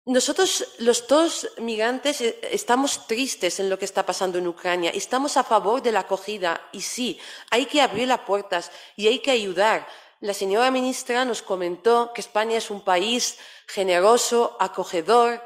[0.04, 4.90] Nosotros, los dos migrantes, eh, estamos tristes en lo que está pasando en Ucrania.
[4.90, 6.60] Estamos a favor de la acogida.
[6.72, 7.20] Y sí,
[7.52, 9.88] hay que abrir las puertas y hay que ayudar.
[10.22, 15.40] La señora ministra nos comentó que España es un país generoso, acogedor.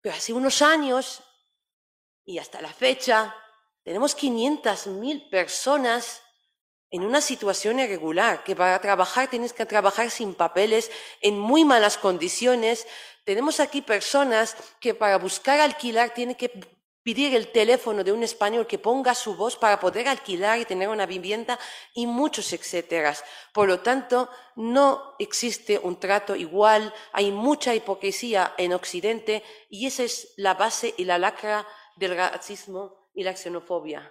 [0.00, 1.22] Pero hace unos años,
[2.24, 3.32] y hasta la fecha,
[3.84, 6.20] tenemos 500.000 personas
[6.90, 11.96] en una situación irregular, que para trabajar tienes que trabajar sin papeles, en muy malas
[11.96, 12.86] condiciones.
[13.24, 16.50] Tenemos aquí personas que para buscar alquilar tienen que
[17.02, 20.88] pedir el teléfono de un español que ponga su voz para poder alquilar y tener
[20.88, 21.58] una vivienda
[21.94, 23.16] y muchos etcétera.
[23.52, 30.02] Por lo tanto, no existe un trato igual, hay mucha hipocresía en Occidente y esa
[30.02, 31.66] es la base y la lacra
[31.96, 34.10] del racismo y la xenofobia.